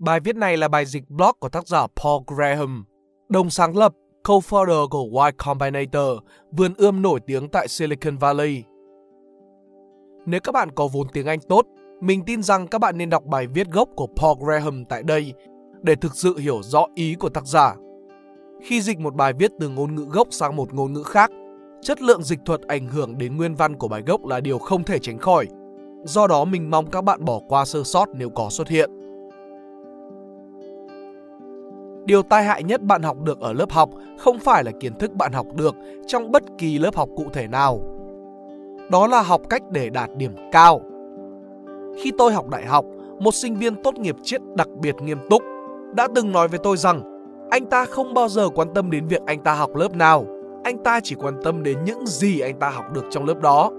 Bài 0.00 0.20
viết 0.20 0.36
này 0.36 0.56
là 0.56 0.68
bài 0.68 0.86
dịch 0.86 1.10
blog 1.10 1.30
của 1.40 1.48
tác 1.48 1.68
giả 1.68 1.86
Paul 2.02 2.22
Graham, 2.26 2.84
đồng 3.28 3.50
sáng 3.50 3.76
lập, 3.76 3.92
co-founder 4.24 4.88
của 4.88 5.24
Y 5.24 5.32
Combinator, 5.38 6.18
vườn 6.50 6.74
ươm 6.74 7.02
nổi 7.02 7.20
tiếng 7.26 7.48
tại 7.48 7.68
Silicon 7.68 8.16
Valley. 8.16 8.62
Nếu 10.26 10.40
các 10.40 10.52
bạn 10.52 10.70
có 10.70 10.88
vốn 10.92 11.06
tiếng 11.12 11.26
Anh 11.26 11.38
tốt, 11.40 11.66
mình 12.00 12.24
tin 12.26 12.42
rằng 12.42 12.66
các 12.66 12.80
bạn 12.80 12.98
nên 12.98 13.10
đọc 13.10 13.24
bài 13.24 13.46
viết 13.46 13.66
gốc 13.70 13.88
của 13.96 14.06
Paul 14.06 14.38
Graham 14.44 14.84
tại 14.84 15.02
đây 15.02 15.32
để 15.82 15.94
thực 15.94 16.14
sự 16.14 16.38
hiểu 16.38 16.62
rõ 16.62 16.86
ý 16.94 17.14
của 17.14 17.28
tác 17.28 17.46
giả. 17.46 17.74
Khi 18.62 18.82
dịch 18.82 18.98
một 18.98 19.14
bài 19.14 19.32
viết 19.32 19.50
từ 19.60 19.68
ngôn 19.68 19.94
ngữ 19.94 20.04
gốc 20.10 20.28
sang 20.30 20.56
một 20.56 20.74
ngôn 20.74 20.92
ngữ 20.92 21.02
khác, 21.02 21.30
chất 21.82 22.02
lượng 22.02 22.22
dịch 22.22 22.40
thuật 22.44 22.60
ảnh 22.60 22.86
hưởng 22.86 23.18
đến 23.18 23.36
nguyên 23.36 23.54
văn 23.54 23.76
của 23.76 23.88
bài 23.88 24.02
gốc 24.06 24.26
là 24.26 24.40
điều 24.40 24.58
không 24.58 24.84
thể 24.84 24.98
tránh 24.98 25.18
khỏi. 25.18 25.46
Do 26.04 26.26
đó 26.26 26.44
mình 26.44 26.70
mong 26.70 26.90
các 26.90 27.04
bạn 27.04 27.24
bỏ 27.24 27.40
qua 27.48 27.64
sơ 27.64 27.82
sót 27.84 28.08
nếu 28.14 28.30
có 28.30 28.50
xuất 28.50 28.68
hiện. 28.68 28.99
Điều 32.04 32.22
tai 32.22 32.44
hại 32.44 32.62
nhất 32.62 32.82
bạn 32.82 33.02
học 33.02 33.16
được 33.24 33.40
ở 33.40 33.52
lớp 33.52 33.70
học 33.70 33.90
không 34.18 34.38
phải 34.38 34.64
là 34.64 34.70
kiến 34.80 34.94
thức 34.94 35.14
bạn 35.14 35.32
học 35.32 35.46
được 35.54 35.76
trong 36.06 36.32
bất 36.32 36.42
kỳ 36.58 36.78
lớp 36.78 36.96
học 36.96 37.08
cụ 37.16 37.24
thể 37.32 37.46
nào. 37.46 37.80
Đó 38.90 39.06
là 39.06 39.22
học 39.22 39.40
cách 39.50 39.62
để 39.70 39.90
đạt 39.90 40.10
điểm 40.16 40.32
cao. 40.52 40.80
Khi 42.02 42.12
tôi 42.18 42.32
học 42.32 42.48
đại 42.48 42.66
học, 42.66 42.84
một 43.18 43.34
sinh 43.34 43.54
viên 43.54 43.82
tốt 43.82 43.94
nghiệp 43.98 44.16
triết 44.22 44.40
đặc 44.56 44.68
biệt 44.80 44.94
nghiêm 45.02 45.18
túc 45.30 45.42
đã 45.94 46.08
từng 46.14 46.32
nói 46.32 46.48
với 46.48 46.58
tôi 46.62 46.76
rằng 46.76 47.02
anh 47.50 47.66
ta 47.66 47.84
không 47.84 48.14
bao 48.14 48.28
giờ 48.28 48.48
quan 48.48 48.68
tâm 48.74 48.90
đến 48.90 49.06
việc 49.06 49.20
anh 49.26 49.42
ta 49.42 49.54
học 49.54 49.76
lớp 49.76 49.92
nào, 49.92 50.26
anh 50.64 50.82
ta 50.84 51.00
chỉ 51.02 51.14
quan 51.14 51.34
tâm 51.44 51.62
đến 51.62 51.78
những 51.84 52.06
gì 52.06 52.40
anh 52.40 52.58
ta 52.58 52.70
học 52.70 52.84
được 52.92 53.04
trong 53.10 53.24
lớp 53.24 53.40
đó. 53.42 53.70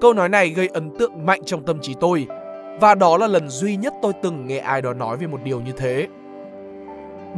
Câu 0.00 0.12
nói 0.12 0.28
này 0.28 0.48
gây 0.48 0.68
ấn 0.68 0.90
tượng 0.98 1.26
mạnh 1.26 1.40
trong 1.44 1.62
tâm 1.62 1.78
trí 1.82 1.94
tôi 2.00 2.26
và 2.80 2.94
đó 2.94 3.18
là 3.18 3.26
lần 3.26 3.48
duy 3.48 3.76
nhất 3.76 3.94
tôi 4.02 4.12
từng 4.22 4.46
nghe 4.46 4.58
ai 4.58 4.82
đó 4.82 4.94
nói 4.94 5.16
về 5.16 5.26
một 5.26 5.40
điều 5.44 5.60
như 5.60 5.72
thế. 5.76 6.06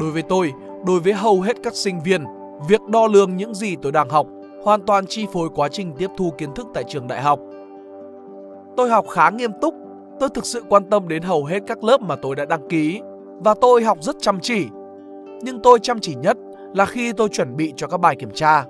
Đối 0.01 0.11
với 0.11 0.23
tôi, 0.23 0.53
đối 0.87 1.01
với 1.01 1.13
hầu 1.13 1.41
hết 1.41 1.57
các 1.63 1.75
sinh 1.75 2.01
viên, 2.05 2.25
việc 2.69 2.81
đo 2.89 3.07
lường 3.07 3.37
những 3.37 3.55
gì 3.55 3.77
tôi 3.83 3.93
đang 3.93 4.09
học 4.09 4.27
hoàn 4.63 4.81
toàn 4.81 5.07
chi 5.07 5.27
phối 5.33 5.49
quá 5.55 5.69
trình 5.69 5.93
tiếp 5.99 6.11
thu 6.17 6.33
kiến 6.39 6.55
thức 6.55 6.67
tại 6.75 6.85
trường 6.85 7.07
đại 7.07 7.23
học. 7.23 7.41
Tôi 8.77 8.91
học 8.91 9.07
khá 9.09 9.31
nghiêm 9.31 9.51
túc, 9.61 9.75
tôi 10.21 10.29
thực 10.29 10.47
sự 10.47 10.63
quan 10.69 10.85
tâm 10.91 11.09
đến 11.09 11.23
hầu 11.23 11.45
hết 11.45 11.63
các 11.67 11.85
lớp 11.85 12.01
mà 12.01 12.17
tôi 12.17 12.37
đã 12.37 12.45
đăng 12.45 12.69
ký 12.69 13.01
và 13.45 13.55
tôi 13.55 13.83
học 13.83 13.99
rất 14.01 14.17
chăm 14.21 14.41
chỉ. 14.41 14.67
Nhưng 15.43 15.61
tôi 15.63 15.79
chăm 15.79 16.01
chỉ 16.01 16.15
nhất 16.15 16.37
là 16.75 16.87
khi 16.87 17.13
tôi 17.13 17.29
chuẩn 17.29 17.57
bị 17.57 17.73
cho 17.77 17.87
các 17.87 18.01
bài 18.01 18.17
kiểm 18.17 18.31
tra. 18.31 18.65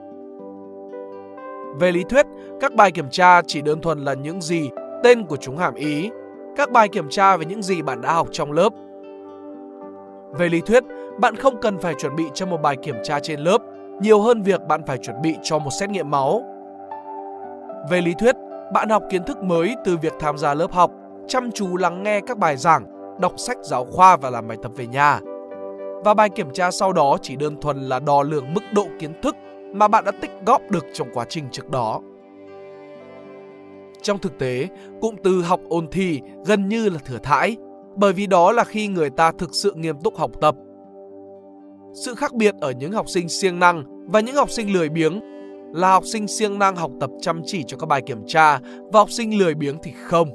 Về 1.80 1.92
lý 1.92 2.04
thuyết, 2.08 2.26
các 2.60 2.74
bài 2.74 2.90
kiểm 2.90 3.10
tra 3.10 3.42
chỉ 3.42 3.62
đơn 3.62 3.80
thuần 3.80 4.04
là 4.04 4.14
những 4.14 4.40
gì 4.40 4.70
tên 5.02 5.26
của 5.26 5.36
chúng 5.36 5.56
hàm 5.56 5.74
ý, 5.74 6.10
các 6.56 6.70
bài 6.70 6.88
kiểm 6.88 7.08
tra 7.10 7.36
về 7.36 7.44
những 7.44 7.62
gì 7.62 7.82
bạn 7.82 8.00
đã 8.00 8.12
học 8.12 8.28
trong 8.32 8.52
lớp. 8.52 8.72
Về 10.38 10.48
lý 10.48 10.60
thuyết, 10.60 10.84
bạn 11.20 11.36
không 11.36 11.60
cần 11.60 11.78
phải 11.78 11.94
chuẩn 11.98 12.16
bị 12.16 12.24
cho 12.34 12.46
một 12.46 12.62
bài 12.62 12.76
kiểm 12.82 12.96
tra 13.02 13.20
trên 13.20 13.40
lớp 13.40 13.58
nhiều 14.00 14.20
hơn 14.20 14.42
việc 14.42 14.60
bạn 14.68 14.82
phải 14.86 14.98
chuẩn 14.98 15.22
bị 15.22 15.36
cho 15.42 15.58
một 15.58 15.70
xét 15.80 15.90
nghiệm 15.90 16.10
máu. 16.10 16.42
Về 17.90 18.00
lý 18.00 18.14
thuyết, 18.18 18.36
bạn 18.74 18.88
học 18.88 19.02
kiến 19.10 19.24
thức 19.24 19.42
mới 19.42 19.74
từ 19.84 19.96
việc 19.96 20.12
tham 20.20 20.38
gia 20.38 20.54
lớp 20.54 20.72
học, 20.72 20.90
chăm 21.28 21.50
chú 21.50 21.76
lắng 21.76 22.02
nghe 22.02 22.20
các 22.20 22.38
bài 22.38 22.56
giảng, 22.56 22.84
đọc 23.20 23.32
sách 23.36 23.58
giáo 23.62 23.84
khoa 23.84 24.16
và 24.16 24.30
làm 24.30 24.48
bài 24.48 24.56
tập 24.62 24.72
về 24.76 24.86
nhà. 24.86 25.20
Và 26.04 26.14
bài 26.14 26.28
kiểm 26.28 26.50
tra 26.52 26.70
sau 26.70 26.92
đó 26.92 27.16
chỉ 27.22 27.36
đơn 27.36 27.60
thuần 27.60 27.88
là 27.88 28.00
đo 28.00 28.22
lường 28.22 28.54
mức 28.54 28.60
độ 28.74 28.86
kiến 28.98 29.20
thức 29.22 29.36
mà 29.72 29.88
bạn 29.88 30.04
đã 30.04 30.12
tích 30.20 30.30
góp 30.46 30.70
được 30.70 30.84
trong 30.92 31.08
quá 31.14 31.24
trình 31.28 31.44
trước 31.52 31.70
đó. 31.70 32.00
Trong 34.02 34.18
thực 34.18 34.38
tế, 34.38 34.68
cụm 35.00 35.14
từ 35.24 35.42
học 35.42 35.60
ôn 35.68 35.86
thi 35.90 36.20
gần 36.46 36.68
như 36.68 36.88
là 36.88 36.98
thừa 37.04 37.18
thãi, 37.22 37.56
bởi 37.96 38.12
vì 38.12 38.26
đó 38.26 38.52
là 38.52 38.64
khi 38.64 38.88
người 38.88 39.10
ta 39.10 39.32
thực 39.38 39.54
sự 39.54 39.72
nghiêm 39.76 39.96
túc 40.04 40.16
học 40.16 40.30
tập. 40.40 40.54
Sự 41.94 42.14
khác 42.14 42.34
biệt 42.34 42.54
ở 42.60 42.70
những 42.70 42.92
học 42.92 43.08
sinh 43.08 43.28
siêng 43.28 43.58
năng 43.58 43.84
và 44.06 44.20
những 44.20 44.36
học 44.36 44.50
sinh 44.50 44.72
lười 44.72 44.88
biếng 44.88 45.20
là 45.72 45.92
học 45.92 46.04
sinh 46.06 46.28
siêng 46.28 46.58
năng 46.58 46.76
học 46.76 46.90
tập 47.00 47.10
chăm 47.20 47.42
chỉ 47.44 47.62
cho 47.66 47.76
các 47.76 47.86
bài 47.86 48.02
kiểm 48.06 48.22
tra 48.26 48.58
và 48.92 49.00
học 49.00 49.10
sinh 49.10 49.38
lười 49.38 49.54
biếng 49.54 49.76
thì 49.82 49.92
không. 50.04 50.28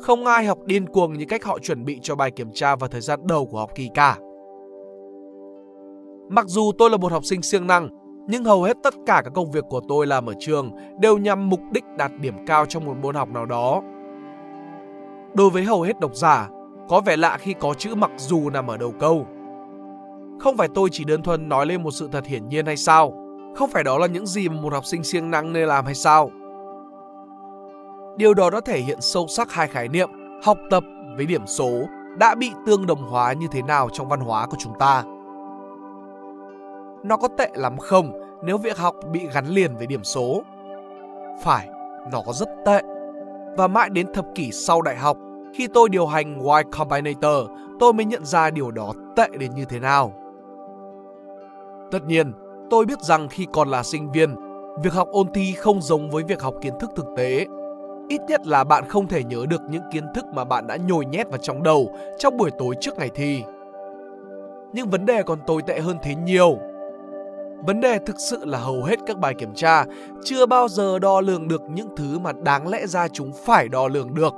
Không 0.00 0.26
ai 0.26 0.44
học 0.44 0.58
điên 0.66 0.86
cuồng 0.86 1.12
như 1.12 1.24
cách 1.28 1.44
họ 1.44 1.58
chuẩn 1.58 1.84
bị 1.84 1.98
cho 2.02 2.14
bài 2.14 2.30
kiểm 2.30 2.52
tra 2.52 2.76
vào 2.76 2.88
thời 2.88 3.00
gian 3.00 3.20
đầu 3.26 3.46
của 3.46 3.58
học 3.58 3.70
kỳ 3.74 3.88
cả. 3.94 4.18
Mặc 6.28 6.46
dù 6.46 6.72
tôi 6.78 6.90
là 6.90 6.96
một 6.96 7.12
học 7.12 7.24
sinh 7.24 7.42
siêng 7.42 7.66
năng, 7.66 7.88
nhưng 8.28 8.44
hầu 8.44 8.62
hết 8.62 8.76
tất 8.82 8.94
cả 9.06 9.22
các 9.24 9.32
công 9.34 9.50
việc 9.50 9.64
của 9.68 9.80
tôi 9.88 10.06
làm 10.06 10.26
ở 10.26 10.32
trường 10.38 10.70
đều 11.00 11.18
nhằm 11.18 11.50
mục 11.50 11.60
đích 11.72 11.84
đạt 11.98 12.12
điểm 12.20 12.34
cao 12.46 12.66
trong 12.66 12.84
một 12.84 12.94
môn 13.02 13.14
học 13.14 13.28
nào 13.28 13.46
đó. 13.46 13.82
Đối 15.34 15.50
với 15.50 15.62
hầu 15.62 15.82
hết 15.82 16.00
độc 16.00 16.16
giả, 16.16 16.48
có 16.88 17.00
vẻ 17.00 17.16
lạ 17.16 17.36
khi 17.40 17.54
có 17.60 17.74
chữ 17.74 17.94
mặc 17.94 18.10
dù 18.16 18.50
nằm 18.50 18.66
ở 18.66 18.76
đầu 18.76 18.92
câu. 19.00 19.26
Không 20.40 20.56
phải 20.56 20.68
tôi 20.74 20.88
chỉ 20.92 21.04
đơn 21.04 21.22
thuần 21.22 21.48
nói 21.48 21.66
lên 21.66 21.82
một 21.82 21.90
sự 21.90 22.08
thật 22.12 22.26
hiển 22.26 22.48
nhiên 22.48 22.66
hay 22.66 22.76
sao? 22.76 23.12
Không 23.56 23.70
phải 23.70 23.84
đó 23.84 23.98
là 23.98 24.06
những 24.06 24.26
gì 24.26 24.48
mà 24.48 24.60
một 24.60 24.72
học 24.72 24.86
sinh 24.86 25.04
siêng 25.04 25.30
năng 25.30 25.52
nên 25.52 25.68
làm 25.68 25.84
hay 25.84 25.94
sao? 25.94 26.30
Điều 28.16 28.34
đó 28.34 28.50
đã 28.50 28.60
thể 28.64 28.80
hiện 28.80 29.00
sâu 29.00 29.26
sắc 29.26 29.52
hai 29.52 29.68
khái 29.68 29.88
niệm 29.88 30.10
học 30.44 30.58
tập 30.70 30.84
với 31.16 31.26
điểm 31.26 31.46
số 31.46 31.70
đã 32.18 32.34
bị 32.34 32.52
tương 32.66 32.86
đồng 32.86 33.02
hóa 33.02 33.32
như 33.32 33.46
thế 33.52 33.62
nào 33.62 33.88
trong 33.92 34.08
văn 34.08 34.20
hóa 34.20 34.46
của 34.46 34.56
chúng 34.60 34.72
ta. 34.78 35.02
Nó 37.02 37.16
có 37.16 37.28
tệ 37.28 37.50
lắm 37.54 37.78
không 37.78 38.12
nếu 38.42 38.58
việc 38.58 38.78
học 38.78 38.94
bị 39.12 39.20
gắn 39.34 39.46
liền 39.46 39.76
với 39.76 39.86
điểm 39.86 40.04
số? 40.04 40.42
Phải, 41.42 41.68
nó 42.12 42.22
có 42.26 42.32
rất 42.32 42.48
tệ. 42.66 42.82
Và 43.56 43.66
mãi 43.66 43.90
đến 43.90 44.12
thập 44.12 44.26
kỷ 44.34 44.50
sau 44.52 44.82
đại 44.82 44.96
học, 44.96 45.16
khi 45.54 45.68
tôi 45.74 45.88
điều 45.88 46.06
hành 46.06 46.38
Y 46.38 46.70
Combinator, 46.78 47.50
tôi 47.80 47.92
mới 47.92 48.04
nhận 48.04 48.24
ra 48.24 48.50
điều 48.50 48.70
đó 48.70 48.92
tệ 49.16 49.28
đến 49.38 49.54
như 49.54 49.64
thế 49.64 49.80
nào. 49.80 50.12
Tất 51.94 52.06
nhiên, 52.06 52.32
tôi 52.70 52.86
biết 52.86 53.00
rằng 53.00 53.28
khi 53.28 53.46
còn 53.52 53.68
là 53.68 53.82
sinh 53.82 54.12
viên, 54.12 54.34
việc 54.82 54.92
học 54.92 55.08
ôn 55.12 55.26
thi 55.34 55.52
không 55.52 55.82
giống 55.82 56.10
với 56.10 56.24
việc 56.24 56.42
học 56.42 56.54
kiến 56.60 56.74
thức 56.80 56.90
thực 56.96 57.06
tế. 57.16 57.46
Ít 58.08 58.20
nhất 58.28 58.46
là 58.46 58.64
bạn 58.64 58.88
không 58.88 59.08
thể 59.08 59.24
nhớ 59.24 59.46
được 59.48 59.60
những 59.70 59.82
kiến 59.92 60.04
thức 60.14 60.24
mà 60.34 60.44
bạn 60.44 60.66
đã 60.66 60.76
nhồi 60.76 61.06
nhét 61.06 61.28
vào 61.28 61.38
trong 61.38 61.62
đầu 61.62 61.96
trong 62.18 62.36
buổi 62.36 62.50
tối 62.58 62.74
trước 62.80 62.98
ngày 62.98 63.10
thi. 63.14 63.42
Nhưng 64.72 64.90
vấn 64.90 65.06
đề 65.06 65.22
còn 65.22 65.38
tồi 65.46 65.62
tệ 65.62 65.80
hơn 65.80 65.96
thế 66.02 66.14
nhiều. 66.14 66.58
Vấn 67.66 67.80
đề 67.80 67.98
thực 67.98 68.16
sự 68.18 68.44
là 68.44 68.58
hầu 68.58 68.82
hết 68.82 68.98
các 69.06 69.18
bài 69.18 69.34
kiểm 69.38 69.54
tra 69.54 69.84
chưa 70.24 70.46
bao 70.46 70.68
giờ 70.68 70.98
đo 70.98 71.20
lường 71.20 71.48
được 71.48 71.62
những 71.70 71.88
thứ 71.96 72.18
mà 72.18 72.32
đáng 72.32 72.68
lẽ 72.68 72.86
ra 72.86 73.08
chúng 73.08 73.32
phải 73.44 73.68
đo 73.68 73.88
lường 73.88 74.14
được. 74.14 74.34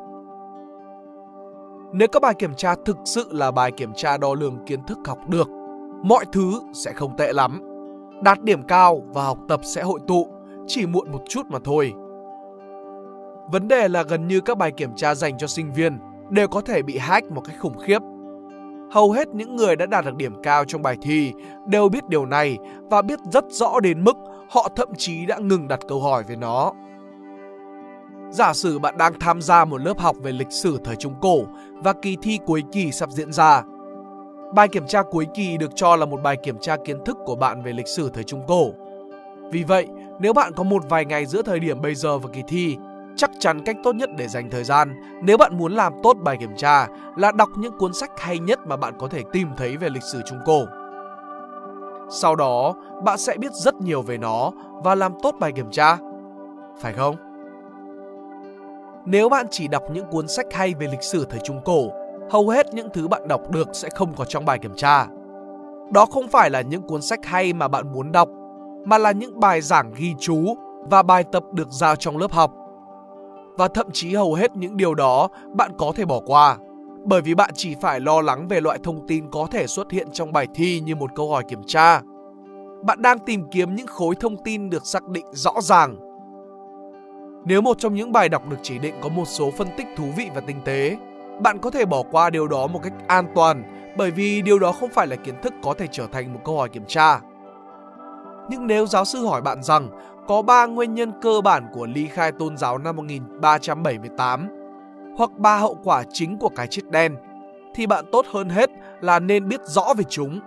Nếu 1.93 2.09
các 2.09 2.22
bài 2.22 2.34
kiểm 2.34 2.55
tra 2.55 2.75
thực 2.84 2.97
sự 3.05 3.25
là 3.31 3.50
bài 3.50 3.72
kiểm 3.72 3.93
tra 3.95 4.16
đo 4.16 4.34
lường 4.34 4.59
kiến 4.66 4.81
thức 4.87 4.99
học 5.06 5.19
được, 5.28 5.49
mọi 6.03 6.25
thứ 6.33 6.61
sẽ 6.73 6.93
không 6.93 7.17
tệ 7.17 7.33
lắm. 7.33 7.62
Đạt 8.23 8.43
điểm 8.43 8.62
cao 8.62 9.03
và 9.15 9.25
học 9.25 9.39
tập 9.49 9.61
sẽ 9.65 9.83
hội 9.83 10.01
tụ, 10.07 10.29
chỉ 10.67 10.87
muộn 10.87 11.12
một 11.12 11.23
chút 11.29 11.47
mà 11.49 11.59
thôi. 11.65 11.93
Vấn 13.53 13.69
đề 13.69 13.89
là 13.89 14.03
gần 14.03 14.29
như 14.29 14.41
các 14.41 14.59
bài 14.59 14.73
kiểm 14.73 14.91
tra 14.97 15.15
dành 15.15 15.39
cho 15.39 15.47
sinh 15.47 15.73
viên 15.73 15.99
đều 16.31 16.49
có 16.49 16.61
thể 16.61 16.83
bị 16.83 16.99
hack 16.99 17.31
một 17.31 17.41
cách 17.45 17.57
khủng 17.61 17.79
khiếp. 17.79 17.99
Hầu 18.91 19.12
hết 19.12 19.29
những 19.29 19.57
người 19.57 19.77
đã 19.77 19.87
đạt 19.87 20.05
được 20.05 20.17
điểm 20.17 20.43
cao 20.43 20.65
trong 20.65 20.83
bài 20.83 20.97
thi 21.03 21.33
đều 21.67 21.89
biết 21.89 22.09
điều 22.09 22.27
này 22.27 22.59
và 22.91 23.03
biết 23.03 23.19
rất 23.33 23.45
rõ 23.51 23.81
đến 23.81 24.05
mức 24.05 24.17
họ 24.51 24.69
thậm 24.77 24.89
chí 24.99 25.27
đã 25.27 25.39
ngừng 25.39 25.69
đặt 25.69 25.81
câu 25.89 26.01
hỏi 26.01 26.23
về 26.28 26.37
nó. 26.37 26.73
Giả 28.31 28.53
sử 28.53 28.78
bạn 28.78 28.99
đang 28.99 29.19
tham 29.21 29.43
gia 29.43 29.65
một 29.65 29.81
lớp 29.81 29.99
học 29.99 30.17
về 30.23 30.33
lịch 30.33 30.53
sử 30.53 30.78
thời 30.84 30.97
Trung 30.97 31.15
Cổ 31.21 31.39
và 31.73 31.93
kỳ 31.93 32.17
thi 32.23 32.39
cuối 32.47 32.63
kỳ 32.73 32.93
sắp 32.93 33.11
diễn 33.11 33.33
ra. 33.33 33.63
Bài 34.55 34.69
kiểm 34.69 34.87
tra 34.87 35.03
cuối 35.03 35.27
kỳ 35.34 35.57
được 35.57 35.71
cho 35.75 35.97
là 35.97 36.07
một 36.07 36.23
bài 36.23 36.37
kiểm 36.37 36.59
tra 36.59 36.77
kiến 36.77 37.05
thức 37.05 37.17
của 37.25 37.37
bạn 37.37 37.62
về 37.62 37.73
lịch 37.73 37.89
sử 37.89 38.11
thời 38.15 38.25
Trung 38.25 38.43
Cổ. 38.47 38.71
Vì 39.51 39.65
vậy, 39.65 39.87
nếu 40.19 40.33
bạn 40.33 40.53
có 40.57 40.63
một 40.63 40.83
vài 40.89 41.04
ngày 41.04 41.27
giữa 41.27 41.43
thời 41.43 41.60
điểm 41.60 41.81
bây 41.81 41.95
giờ 41.95 42.19
và 42.19 42.31
kỳ 42.33 42.43
thi, 42.48 42.77
chắc 43.16 43.31
chắn 43.39 43.65
cách 43.65 43.77
tốt 43.83 43.95
nhất 43.95 44.10
để 44.16 44.28
dành 44.28 44.51
thời 44.51 44.65
gian 44.65 44.95
nếu 45.22 45.37
bạn 45.37 45.59
muốn 45.59 45.72
làm 45.72 45.93
tốt 46.03 46.16
bài 46.25 46.37
kiểm 46.41 46.57
tra 46.57 46.87
là 47.16 47.33
đọc 47.33 47.48
những 47.57 47.78
cuốn 47.78 47.93
sách 47.93 48.10
hay 48.16 48.39
nhất 48.39 48.59
mà 48.66 48.77
bạn 48.77 48.95
có 48.98 49.09
thể 49.09 49.22
tìm 49.33 49.48
thấy 49.57 49.77
về 49.77 49.89
lịch 49.89 50.03
sử 50.03 50.21
Trung 50.27 50.39
Cổ. 50.45 50.65
Sau 52.10 52.37
đó, 52.37 52.75
bạn 53.04 53.19
sẽ 53.19 53.37
biết 53.37 53.53
rất 53.53 53.75
nhiều 53.75 54.03
về 54.03 54.19
nó 54.19 54.51
và 54.84 54.95
làm 54.95 55.13
tốt 55.22 55.34
bài 55.41 55.53
kiểm 55.53 55.71
tra. 55.71 55.97
Phải 56.78 56.92
không? 56.92 57.16
Nếu 59.04 59.28
bạn 59.28 59.47
chỉ 59.51 59.69
đọc 59.69 59.83
những 59.92 60.07
cuốn 60.10 60.28
sách 60.28 60.47
hay 60.53 60.75
về 60.75 60.87
lịch 60.87 61.03
sử 61.03 61.27
thời 61.31 61.41
Trung 61.45 61.60
Cổ, 61.65 61.91
hầu 62.31 62.49
hết 62.49 62.75
những 62.75 62.89
thứ 62.93 63.09
bạn 63.09 63.28
đọc 63.28 63.51
được 63.51 63.69
sẽ 63.73 63.89
không 63.95 64.15
có 64.15 64.25
trong 64.25 64.45
bài 64.45 64.59
kiểm 64.59 64.75
tra. 64.77 65.07
Đó 65.93 66.07
không 66.07 66.28
phải 66.28 66.51
là 66.51 66.61
những 66.61 66.83
cuốn 66.83 67.03
sách 67.03 67.25
hay 67.25 67.53
mà 67.53 67.69
bạn 67.69 67.93
muốn 67.93 68.13
đọc, 68.13 68.28
mà 68.84 68.99
là 68.99 69.13
những 69.13 69.41
bài 69.41 69.61
giảng 69.61 69.93
ghi 69.97 70.15
chú 70.19 70.57
và 70.91 71.03
bài 71.03 71.25
tập 71.33 71.45
được 71.53 71.69
giao 71.71 71.97
trong 71.97 72.17
lớp 72.17 72.33
học. 72.33 72.53
Và 73.57 73.69
thậm 73.69 73.87
chí 73.93 74.15
hầu 74.15 74.34
hết 74.34 74.57
những 74.57 74.77
điều 74.77 74.95
đó 74.95 75.28
bạn 75.53 75.71
có 75.78 75.93
thể 75.97 76.05
bỏ 76.05 76.21
qua, 76.27 76.57
bởi 77.05 77.21
vì 77.21 77.34
bạn 77.34 77.51
chỉ 77.55 77.75
phải 77.81 78.01
lo 78.01 78.21
lắng 78.21 78.49
về 78.49 78.61
loại 78.61 78.78
thông 78.83 79.07
tin 79.07 79.31
có 79.31 79.47
thể 79.51 79.67
xuất 79.67 79.91
hiện 79.91 80.09
trong 80.13 80.33
bài 80.33 80.47
thi 80.55 80.81
như 80.81 80.97
một 80.97 81.11
câu 81.15 81.31
hỏi 81.31 81.43
kiểm 81.49 81.63
tra. 81.67 82.01
Bạn 82.84 83.03
đang 83.03 83.19
tìm 83.19 83.45
kiếm 83.51 83.75
những 83.75 83.87
khối 83.87 84.15
thông 84.21 84.37
tin 84.45 84.71
được 84.71 84.87
xác 84.87 85.09
định 85.09 85.25
rõ 85.33 85.53
ràng 85.61 85.97
nếu 87.49 87.61
một 87.61 87.78
trong 87.78 87.95
những 87.95 88.13
bài 88.13 88.28
đọc 88.28 88.49
được 88.49 88.57
chỉ 88.63 88.78
định 88.78 88.95
có 89.01 89.09
một 89.09 89.25
số 89.25 89.51
phân 89.51 89.69
tích 89.77 89.87
thú 89.97 90.05
vị 90.17 90.31
và 90.34 90.41
tinh 90.41 90.57
tế, 90.65 90.97
bạn 91.41 91.59
có 91.59 91.71
thể 91.71 91.84
bỏ 91.84 92.03
qua 92.10 92.30
điều 92.30 92.48
đó 92.48 92.66
một 92.66 92.80
cách 92.83 92.92
an 93.06 93.27
toàn 93.34 93.62
bởi 93.97 94.10
vì 94.10 94.42
điều 94.42 94.59
đó 94.59 94.72
không 94.72 94.91
phải 94.91 95.06
là 95.06 95.16
kiến 95.16 95.34
thức 95.42 95.54
có 95.62 95.74
thể 95.74 95.86
trở 95.92 96.06
thành 96.12 96.34
một 96.34 96.41
câu 96.44 96.56
hỏi 96.56 96.68
kiểm 96.68 96.84
tra. 96.86 97.21
Nhưng 98.50 98.66
nếu 98.66 98.86
giáo 98.86 99.04
sư 99.04 99.27
hỏi 99.27 99.42
bạn 99.42 99.62
rằng 99.62 99.88
có 100.28 100.42
3 100.42 100.66
nguyên 100.66 100.94
nhân 100.94 101.12
cơ 101.22 101.41
bản 101.41 101.66
của 101.74 101.86
ly 101.86 102.06
khai 102.06 102.33
tôn 102.33 102.56
giáo 102.56 102.78
năm 102.78 102.97
1378 102.97 104.48
hoặc 105.18 105.30
ba 105.38 105.59
hậu 105.59 105.78
quả 105.84 106.04
chính 106.12 106.38
của 106.38 106.48
cái 106.48 106.66
chết 106.66 106.83
đen 106.91 107.16
thì 107.74 107.86
bạn 107.86 108.04
tốt 108.12 108.27
hơn 108.32 108.48
hết 108.48 108.71
là 109.00 109.18
nên 109.18 109.48
biết 109.48 109.60
rõ 109.65 109.94
về 109.97 110.04
chúng. 110.09 110.41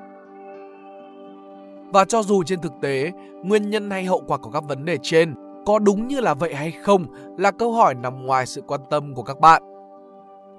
Và 1.94 2.06
cho 2.06 2.24
dù 2.24 2.44
trên 2.44 2.62
thực 2.62 2.74
tế, 2.82 3.12
nguyên 3.44 3.70
nhân 3.70 3.92
hay 3.92 4.06
hậu 4.06 4.24
quả 4.28 4.38
của 4.38 4.52
các 4.52 4.64
vấn 4.64 4.86
đề 4.86 4.98
trên 5.02 5.36
có 5.66 5.80
đúng 5.80 6.08
như 6.08 6.20
là 6.20 6.34
vậy 6.34 6.54
hay 6.56 6.72
không 6.72 7.06
là 7.38 7.52
câu 7.52 7.74
hỏi 7.74 7.96
nằm 7.96 8.26
ngoài 8.26 8.46
sự 8.46 8.62
quan 8.68 8.82
tâm 8.90 9.14
của 9.16 9.24
các 9.24 9.40
bạn. 9.40 9.64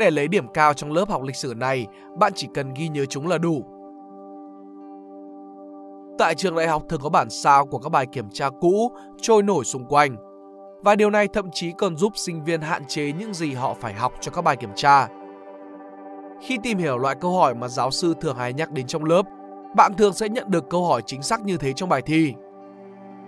Để 0.01 0.11
lấy 0.11 0.29
điểm 0.29 0.49
cao 0.49 0.75
trong 0.75 0.93
lớp 0.93 1.09
học 1.09 1.23
lịch 1.23 1.37
sử 1.37 1.55
này, 1.57 1.87
bạn 2.19 2.33
chỉ 2.35 2.49
cần 2.55 2.75
ghi 2.75 2.89
nhớ 2.89 3.05
chúng 3.07 3.27
là 3.29 3.39
đủ. 3.39 3.65
Tại 6.19 6.35
trường 6.35 6.57
đại 6.57 6.69
học 6.69 6.83
thường 6.89 7.01
có 7.03 7.09
bản 7.09 7.31
sao 7.31 7.67
của 7.67 7.79
các 7.79 7.89
bài 7.89 8.07
kiểm 8.07 8.31
tra 8.31 8.51
cũ 8.61 8.91
trôi 9.21 9.43
nổi 9.43 9.65
xung 9.65 9.85
quanh. 9.85 10.17
Và 10.83 10.97
điều 10.97 11.11
này 11.11 11.29
thậm 11.29 11.51
chí 11.53 11.73
còn 11.79 11.97
giúp 11.97 12.13
sinh 12.17 12.45
viên 12.45 12.61
hạn 12.61 12.83
chế 12.89 13.13
những 13.13 13.35
gì 13.35 13.53
họ 13.53 13.75
phải 13.81 13.95
học 13.95 14.13
cho 14.21 14.33
các 14.33 14.43
bài 14.43 14.57
kiểm 14.57 14.71
tra. 14.75 15.09
Khi 16.41 16.59
tìm 16.63 16.79
hiểu 16.79 16.99
loại 16.99 17.15
câu 17.21 17.33
hỏi 17.39 17.55
mà 17.55 17.69
giáo 17.69 17.91
sư 17.91 18.15
thường 18.21 18.37
hay 18.37 18.53
nhắc 18.53 18.71
đến 18.71 18.87
trong 18.87 19.05
lớp, 19.05 19.23
bạn 19.77 19.95
thường 19.95 20.13
sẽ 20.13 20.29
nhận 20.29 20.51
được 20.51 20.71
câu 20.71 20.87
hỏi 20.87 21.03
chính 21.07 21.23
xác 21.23 21.43
như 21.43 21.57
thế 21.57 21.73
trong 21.73 21.89
bài 21.89 22.03
thi. 22.03 22.35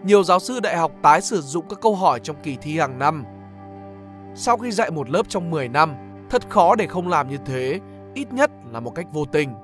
Nhiều 0.05 0.23
giáo 0.23 0.39
sư 0.39 0.61
đại 0.61 0.77
học 0.77 0.93
tái 1.03 1.21
sử 1.21 1.41
dụng 1.41 1.65
các 1.69 1.81
câu 1.81 1.95
hỏi 1.95 2.21
trong 2.23 2.37
kỳ 2.43 2.57
thi 2.57 2.79
hàng 2.79 2.99
năm. 2.99 3.25
Sau 4.35 4.57
khi 4.57 4.71
dạy 4.71 4.91
một 4.91 5.11
lớp 5.11 5.29
trong 5.29 5.51
10 5.51 5.69
năm, 5.69 5.95
thật 6.33 6.51
khó 6.51 6.75
để 6.75 6.87
không 6.87 7.09
làm 7.09 7.29
như 7.29 7.37
thế, 7.45 7.81
ít 8.15 8.33
nhất 8.33 8.51
là 8.73 8.81
một 8.81 8.91
cách 8.95 9.07
vô 9.13 9.25
tình. 9.25 9.55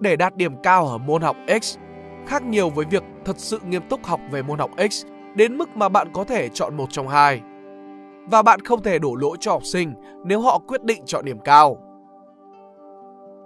Để 0.00 0.16
đạt 0.16 0.36
điểm 0.36 0.56
cao 0.62 0.86
ở 0.86 0.98
môn 0.98 1.22
học 1.22 1.36
X, 1.62 1.78
khác 2.26 2.42
nhiều 2.42 2.70
với 2.70 2.86
việc 2.90 3.02
thật 3.24 3.38
sự 3.38 3.58
nghiêm 3.68 3.82
túc 3.88 4.04
học 4.04 4.20
về 4.30 4.42
môn 4.42 4.58
học 4.58 4.70
X 4.90 5.06
đến 5.34 5.58
mức 5.58 5.76
mà 5.76 5.88
bạn 5.88 6.08
có 6.12 6.24
thể 6.24 6.48
chọn 6.48 6.76
một 6.76 6.86
trong 6.90 7.08
hai. 7.08 7.40
Và 8.30 8.42
bạn 8.42 8.60
không 8.60 8.82
thể 8.82 8.98
đổ 8.98 9.14
lỗi 9.14 9.36
cho 9.40 9.52
học 9.52 9.64
sinh 9.64 9.94
nếu 10.24 10.40
họ 10.40 10.58
quyết 10.58 10.84
định 10.84 11.02
chọn 11.06 11.24
điểm 11.24 11.38
cao. 11.44 11.78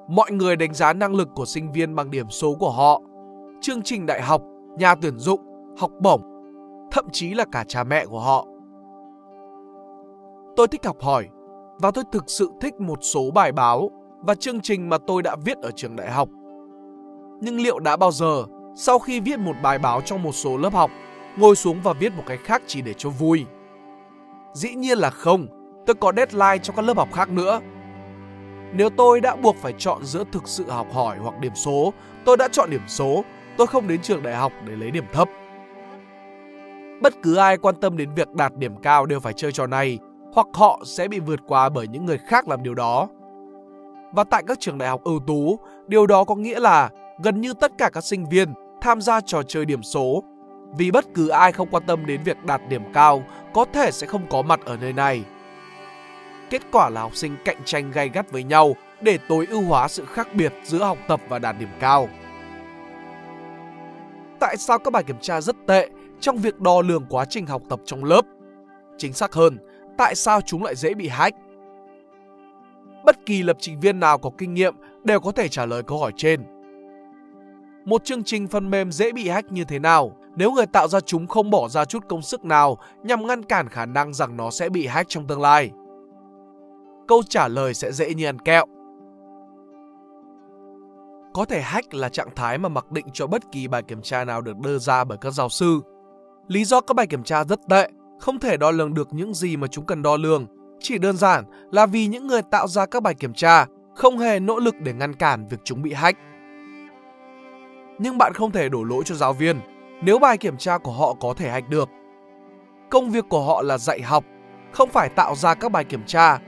Mọi 0.08 0.32
người 0.32 0.56
đánh 0.56 0.74
giá 0.74 0.92
năng 0.92 1.14
lực 1.14 1.28
của 1.34 1.44
sinh 1.44 1.72
viên 1.72 1.94
bằng 1.94 2.10
điểm 2.10 2.30
số 2.30 2.54
của 2.54 2.70
họ, 2.70 3.02
chương 3.60 3.82
trình 3.82 4.06
đại 4.06 4.22
học, 4.22 4.42
nhà 4.78 4.94
tuyển 4.94 5.16
dụng, 5.16 5.40
học 5.78 5.90
bổng, 6.00 6.22
thậm 6.90 7.04
chí 7.12 7.34
là 7.34 7.44
cả 7.52 7.64
cha 7.68 7.84
mẹ 7.84 8.06
của 8.06 8.20
họ. 8.20 8.46
Tôi 10.56 10.68
thích 10.68 10.84
học 10.84 10.96
hỏi 11.00 11.28
và 11.78 11.90
tôi 11.90 12.04
thực 12.12 12.24
sự 12.26 12.50
thích 12.60 12.80
một 12.80 12.98
số 13.00 13.30
bài 13.30 13.52
báo 13.52 13.90
và 14.20 14.34
chương 14.34 14.60
trình 14.60 14.88
mà 14.88 14.98
tôi 15.06 15.22
đã 15.22 15.36
viết 15.44 15.58
ở 15.58 15.70
trường 15.70 15.96
đại 15.96 16.10
học. 16.10 16.28
Nhưng 17.40 17.60
liệu 17.60 17.78
đã 17.78 17.96
bao 17.96 18.10
giờ 18.10 18.44
sau 18.76 18.98
khi 18.98 19.20
viết 19.20 19.38
một 19.38 19.52
bài 19.62 19.78
báo 19.78 20.00
trong 20.00 20.22
một 20.22 20.32
số 20.32 20.56
lớp 20.56 20.72
học, 20.72 20.90
ngồi 21.36 21.56
xuống 21.56 21.80
và 21.82 21.92
viết 21.92 22.12
một 22.16 22.22
cái 22.26 22.36
khác 22.36 22.62
chỉ 22.66 22.82
để 22.82 22.94
cho 22.94 23.10
vui? 23.10 23.46
Dĩ 24.54 24.74
nhiên 24.74 24.98
là 24.98 25.10
không, 25.10 25.46
tôi 25.86 25.94
có 25.94 26.12
deadline 26.16 26.58
cho 26.62 26.72
các 26.76 26.82
lớp 26.84 26.96
học 26.96 27.08
khác 27.12 27.30
nữa. 27.30 27.60
Nếu 28.74 28.90
tôi 28.90 29.20
đã 29.20 29.36
buộc 29.36 29.56
phải 29.56 29.72
chọn 29.78 30.04
giữa 30.04 30.24
thực 30.32 30.48
sự 30.48 30.70
học 30.70 30.86
hỏi 30.92 31.16
hoặc 31.18 31.38
điểm 31.40 31.54
số, 31.54 31.92
tôi 32.24 32.36
đã 32.36 32.48
chọn 32.48 32.70
điểm 32.70 32.82
số, 32.86 33.24
tôi 33.56 33.66
không 33.66 33.88
đến 33.88 34.02
trường 34.02 34.22
đại 34.22 34.34
học 34.34 34.52
để 34.66 34.76
lấy 34.76 34.90
điểm 34.90 35.04
thấp. 35.12 35.28
Bất 37.02 37.14
cứ 37.22 37.36
ai 37.36 37.58
quan 37.58 37.74
tâm 37.80 37.96
đến 37.96 38.14
việc 38.14 38.32
đạt 38.32 38.56
điểm 38.56 38.76
cao 38.76 39.06
đều 39.06 39.20
phải 39.20 39.32
chơi 39.32 39.52
trò 39.52 39.66
này, 39.66 39.98
hoặc 40.36 40.46
họ 40.52 40.80
sẽ 40.84 41.08
bị 41.08 41.20
vượt 41.20 41.40
qua 41.46 41.68
bởi 41.68 41.88
những 41.88 42.06
người 42.06 42.18
khác 42.18 42.48
làm 42.48 42.62
điều 42.62 42.74
đó. 42.74 43.08
Và 44.12 44.24
tại 44.24 44.42
các 44.46 44.60
trường 44.60 44.78
đại 44.78 44.88
học 44.88 45.00
ưu 45.04 45.20
tú, 45.26 45.58
điều 45.86 46.06
đó 46.06 46.24
có 46.24 46.34
nghĩa 46.34 46.60
là 46.60 46.90
gần 47.22 47.40
như 47.40 47.54
tất 47.54 47.72
cả 47.78 47.90
các 47.92 48.04
sinh 48.04 48.24
viên 48.28 48.48
tham 48.80 49.00
gia 49.00 49.20
trò 49.20 49.42
chơi 49.42 49.64
điểm 49.64 49.82
số 49.82 50.22
vì 50.76 50.90
bất 50.90 51.04
cứ 51.14 51.28
ai 51.28 51.52
không 51.52 51.68
quan 51.70 51.82
tâm 51.86 52.06
đến 52.06 52.22
việc 52.22 52.44
đạt 52.44 52.60
điểm 52.68 52.82
cao 52.92 53.22
có 53.54 53.64
thể 53.72 53.90
sẽ 53.90 54.06
không 54.06 54.26
có 54.30 54.42
mặt 54.42 54.60
ở 54.64 54.76
nơi 54.76 54.92
này. 54.92 55.24
Kết 56.50 56.62
quả 56.72 56.90
là 56.90 57.00
học 57.00 57.16
sinh 57.16 57.36
cạnh 57.44 57.58
tranh 57.64 57.90
gay 57.90 58.08
gắt 58.08 58.30
với 58.30 58.42
nhau 58.42 58.76
để 59.00 59.18
tối 59.28 59.46
ưu 59.50 59.62
hóa 59.62 59.88
sự 59.88 60.04
khác 60.04 60.28
biệt 60.34 60.52
giữa 60.64 60.84
học 60.84 60.98
tập 61.08 61.20
và 61.28 61.38
đạt 61.38 61.56
điểm 61.58 61.70
cao. 61.80 62.08
Tại 64.40 64.56
sao 64.56 64.78
các 64.78 64.92
bài 64.92 65.02
kiểm 65.02 65.18
tra 65.20 65.40
rất 65.40 65.56
tệ 65.66 65.88
trong 66.20 66.36
việc 66.36 66.60
đo 66.60 66.80
lường 66.80 67.06
quá 67.08 67.24
trình 67.24 67.46
học 67.46 67.62
tập 67.68 67.80
trong 67.84 68.04
lớp? 68.04 68.22
Chính 68.98 69.12
xác 69.12 69.32
hơn, 69.32 69.58
tại 69.98 70.14
sao 70.14 70.40
chúng 70.40 70.62
lại 70.62 70.76
dễ 70.76 70.94
bị 70.94 71.08
hack? 71.08 71.36
Bất 73.04 73.26
kỳ 73.26 73.42
lập 73.42 73.56
trình 73.60 73.80
viên 73.80 74.00
nào 74.00 74.18
có 74.18 74.30
kinh 74.38 74.54
nghiệm 74.54 74.74
đều 75.04 75.20
có 75.20 75.32
thể 75.32 75.48
trả 75.48 75.66
lời 75.66 75.82
câu 75.82 75.98
hỏi 75.98 76.12
trên. 76.16 76.40
Một 77.84 78.04
chương 78.04 78.24
trình 78.24 78.48
phần 78.48 78.70
mềm 78.70 78.92
dễ 78.92 79.12
bị 79.12 79.28
hack 79.28 79.52
như 79.52 79.64
thế 79.64 79.78
nào 79.78 80.16
nếu 80.36 80.52
người 80.52 80.66
tạo 80.66 80.88
ra 80.88 81.00
chúng 81.00 81.26
không 81.26 81.50
bỏ 81.50 81.68
ra 81.68 81.84
chút 81.84 82.04
công 82.08 82.22
sức 82.22 82.44
nào 82.44 82.78
nhằm 83.02 83.26
ngăn 83.26 83.42
cản 83.42 83.68
khả 83.68 83.86
năng 83.86 84.14
rằng 84.14 84.36
nó 84.36 84.50
sẽ 84.50 84.68
bị 84.68 84.86
hack 84.86 85.08
trong 85.08 85.26
tương 85.26 85.40
lai? 85.40 85.70
Câu 87.08 87.22
trả 87.28 87.48
lời 87.48 87.74
sẽ 87.74 87.92
dễ 87.92 88.14
như 88.14 88.26
ăn 88.26 88.38
kẹo. 88.38 88.64
Có 91.34 91.44
thể 91.44 91.60
hack 91.62 91.94
là 91.94 92.08
trạng 92.08 92.34
thái 92.36 92.58
mà 92.58 92.68
mặc 92.68 92.92
định 92.92 93.06
cho 93.12 93.26
bất 93.26 93.52
kỳ 93.52 93.68
bài 93.68 93.82
kiểm 93.82 94.02
tra 94.02 94.24
nào 94.24 94.40
được 94.40 94.58
đưa 94.58 94.78
ra 94.78 95.04
bởi 95.04 95.18
các 95.18 95.30
giáo 95.30 95.48
sư. 95.48 95.80
Lý 96.48 96.64
do 96.64 96.80
các 96.80 96.94
bài 96.94 97.06
kiểm 97.06 97.22
tra 97.22 97.44
rất 97.44 97.60
tệ, 97.68 97.88
không 98.18 98.38
thể 98.38 98.56
đo 98.56 98.70
lường 98.70 98.94
được 98.94 99.08
những 99.12 99.34
gì 99.34 99.56
mà 99.56 99.66
chúng 99.66 99.86
cần 99.86 100.02
đo 100.02 100.16
lường. 100.16 100.46
Chỉ 100.80 100.98
đơn 100.98 101.16
giản 101.16 101.44
là 101.70 101.86
vì 101.86 102.06
những 102.06 102.26
người 102.26 102.42
tạo 102.42 102.68
ra 102.68 102.86
các 102.86 103.02
bài 103.02 103.14
kiểm 103.14 103.34
tra 103.34 103.66
không 103.94 104.18
hề 104.18 104.40
nỗ 104.40 104.58
lực 104.58 104.74
để 104.80 104.92
ngăn 104.92 105.14
cản 105.14 105.48
việc 105.48 105.60
chúng 105.64 105.82
bị 105.82 105.92
hack. 105.92 106.18
Nhưng 107.98 108.18
bạn 108.18 108.32
không 108.34 108.52
thể 108.52 108.68
đổ 108.68 108.84
lỗi 108.84 109.02
cho 109.06 109.14
giáo 109.14 109.32
viên 109.32 109.60
nếu 110.02 110.18
bài 110.18 110.38
kiểm 110.38 110.56
tra 110.56 110.78
của 110.78 110.92
họ 110.92 111.14
có 111.20 111.34
thể 111.34 111.50
hack 111.50 111.68
được. 111.68 111.88
Công 112.90 113.10
việc 113.10 113.24
của 113.28 113.42
họ 113.42 113.62
là 113.62 113.78
dạy 113.78 114.02
học, 114.02 114.24
không 114.72 114.90
phải 114.90 115.08
tạo 115.08 115.34
ra 115.34 115.54
các 115.54 115.72
bài 115.72 115.84
kiểm 115.84 116.02
tra. 116.06 116.38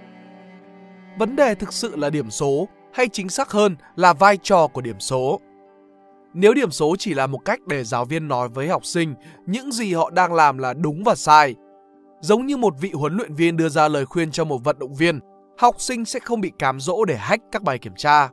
Vấn 1.19 1.37
đề 1.37 1.55
thực 1.55 1.73
sự 1.73 1.97
là 1.97 2.11
điểm 2.11 2.31
số, 2.31 2.69
hay 2.93 3.09
chính 3.09 3.29
xác 3.29 3.51
hơn 3.51 3.77
là 3.97 4.13
vai 4.13 4.37
trò 4.37 4.67
của 4.67 4.81
điểm 4.81 5.01
số. 5.01 5.41
Nếu 6.35 6.55
điểm 6.55 6.71
số 6.71 6.97
chỉ 6.99 7.15
là 7.15 7.27
một 7.27 7.39
cách 7.45 7.61
để 7.67 7.85
giáo 7.85 8.05
viên 8.05 8.29
nói 8.29 8.49
với 8.49 8.69
học 8.69 8.85
sinh 8.85 9.15
những 9.47 9.73
gì 9.73 9.95
họ 9.95 10.11
đang 10.11 10.35
làm 10.35 10.59
là 10.59 10.75
đúng 10.75 11.05
và 11.05 11.15
sai, 11.15 11.55
giống 12.21 12.47
như 12.47 12.57
một 12.57 12.75
vị 12.81 12.91
huấn 12.91 13.17
luyện 13.17 13.35
viên 13.35 13.57
đưa 13.57 13.69
ra 13.69 13.89
lời 13.89 14.07
khuyên 14.07 14.31
cho 14.31 14.45
một 14.45 14.65
vận 14.65 14.79
động 14.79 14.95
viên, 14.95 15.21
học 15.59 15.81
sinh 15.81 16.05
sẽ 16.05 16.21
không 16.21 16.41
bị 16.41 16.53
cám 16.59 16.81
dỗ 16.81 17.05
để 17.05 17.17
hack 17.17 17.45
các 17.53 17.63
bài 17.63 17.79
kiểm 17.79 17.95
tra 17.97 18.29